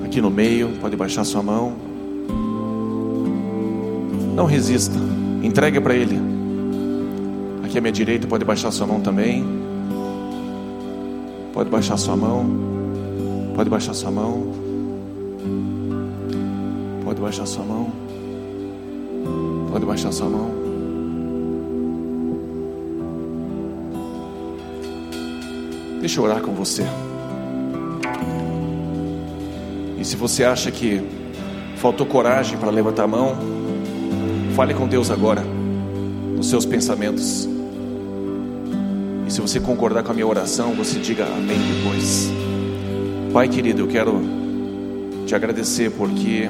Aqui 0.04 0.20
no 0.20 0.30
meio, 0.30 0.70
pode 0.80 0.96
baixar 0.96 1.24
sua 1.24 1.42
mão. 1.42 1.72
Não 4.34 4.46
resista, 4.46 4.96
entregue 5.42 5.80
para 5.80 5.94
Ele. 5.94 6.43
Aqui 7.74 7.80
à 7.80 7.82
minha 7.82 7.92
direita 7.92 8.28
pode 8.28 8.44
baixar 8.44 8.70
sua 8.70 8.86
mão 8.86 9.00
também. 9.00 9.44
Pode 11.52 11.68
baixar 11.68 11.96
sua 11.96 12.16
mão. 12.16 12.46
Pode 13.52 13.68
baixar 13.68 13.92
sua 13.92 14.12
mão. 14.12 14.52
Pode 17.04 17.20
baixar 17.20 17.44
sua 17.44 17.64
mão. 17.64 17.90
Pode 19.72 19.84
baixar 19.86 20.12
sua 20.12 20.28
mão. 20.28 20.50
Deixa 26.00 26.20
eu 26.20 26.24
orar 26.26 26.42
com 26.42 26.54
você. 26.54 26.84
E 29.98 30.04
se 30.04 30.14
você 30.14 30.44
acha 30.44 30.70
que 30.70 31.02
faltou 31.78 32.06
coragem 32.06 32.56
para 32.56 32.70
levantar 32.70 33.02
a 33.02 33.08
mão, 33.08 33.34
fale 34.54 34.74
com 34.74 34.86
Deus 34.86 35.10
agora, 35.10 35.42
nos 36.36 36.48
seus 36.48 36.64
pensamentos. 36.64 37.52
Se 39.34 39.40
você 39.40 39.58
concordar 39.58 40.04
com 40.04 40.12
a 40.12 40.14
minha 40.14 40.28
oração, 40.28 40.74
você 40.74 41.00
diga 41.00 41.24
amém 41.24 41.58
depois. 41.58 42.32
Pai 43.32 43.48
querido, 43.48 43.82
eu 43.82 43.88
quero 43.88 44.22
te 45.26 45.34
agradecer 45.34 45.90
porque 45.90 46.48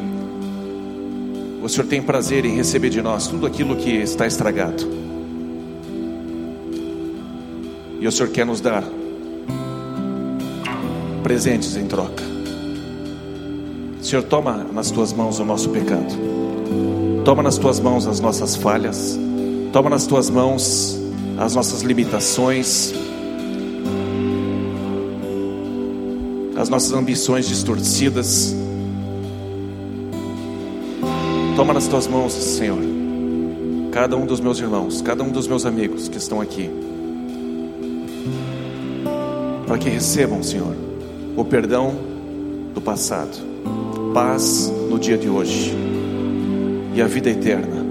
o 1.62 1.68
Senhor 1.70 1.86
tem 1.86 2.02
prazer 2.02 2.44
em 2.44 2.54
receber 2.54 2.90
de 2.90 3.00
nós 3.00 3.26
tudo 3.26 3.46
aquilo 3.46 3.74
que 3.74 3.88
está 3.88 4.26
estragado. 4.26 4.86
E 8.00 8.06
o 8.06 8.12
Senhor 8.12 8.28
quer 8.28 8.44
nos 8.44 8.60
dar 8.60 8.84
presentes 11.22 11.78
em 11.78 11.86
troca. 11.86 12.22
Senhor, 14.02 14.24
toma 14.24 14.62
nas 14.74 14.90
tuas 14.90 15.10
mãos 15.10 15.38
o 15.38 15.44
nosso 15.46 15.70
pecado. 15.70 16.14
Toma 17.24 17.42
nas 17.42 17.56
tuas 17.56 17.80
mãos 17.80 18.06
as 18.06 18.20
nossas 18.20 18.54
falhas. 18.54 19.18
Toma 19.72 19.88
nas 19.88 20.06
tuas 20.06 20.28
mãos 20.28 21.02
as 21.38 21.54
nossas 21.54 21.82
limitações. 21.82 22.92
As 26.56 26.68
nossas 26.68 26.92
ambições 26.92 27.48
distorcidas. 27.48 28.54
Toma 31.56 31.72
nas 31.72 31.86
tuas 31.86 32.08
mãos, 32.08 32.32
Senhor, 32.32 32.80
cada 33.92 34.16
um 34.16 34.26
dos 34.26 34.40
meus 34.40 34.58
irmãos, 34.58 35.00
cada 35.00 35.22
um 35.22 35.30
dos 35.30 35.46
meus 35.46 35.64
amigos 35.64 36.08
que 36.08 36.18
estão 36.18 36.40
aqui, 36.40 36.68
para 39.64 39.78
que 39.78 39.88
recebam, 39.88 40.42
Senhor, 40.42 40.74
o 41.36 41.44
perdão 41.44 41.94
do 42.74 42.80
passado, 42.80 43.38
paz 44.12 44.72
no 44.90 44.98
dia 44.98 45.16
de 45.16 45.28
hoje 45.28 45.72
e 46.92 47.00
a 47.00 47.06
vida 47.06 47.30
eterna 47.30 47.86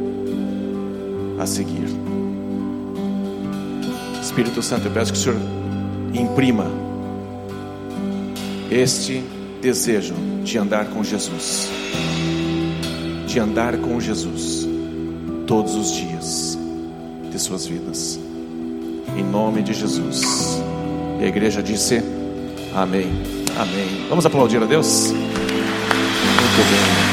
a 1.39 1.45
seguir. 1.45 2.12
Espírito 4.33 4.63
Santo, 4.63 4.87
eu 4.87 4.91
peço 4.91 5.13
que 5.13 5.19
o 5.19 5.21
Senhor 5.21 5.37
imprima 6.11 6.65
este 8.71 9.23
desejo 9.61 10.15
de 10.43 10.57
andar 10.57 10.87
com 10.87 11.03
Jesus 11.03 11.69
de 13.33 13.39
andar 13.39 13.77
com 13.77 13.99
Jesus 13.99 14.67
todos 15.47 15.73
os 15.73 15.91
dias 15.91 16.57
de 17.31 17.39
suas 17.39 17.65
vidas. 17.65 18.19
Em 19.17 19.23
nome 19.23 19.63
de 19.63 19.73
Jesus. 19.73 20.21
E 21.19 21.23
a 21.23 21.27
igreja 21.27 21.63
disse: 21.63 22.03
Amém. 22.75 23.07
Amém. 23.57 24.05
Vamos 24.07 24.23
aplaudir 24.23 24.61
a 24.61 24.65
Deus? 24.67 25.11
Muito 25.11 25.23
bem. 26.69 27.12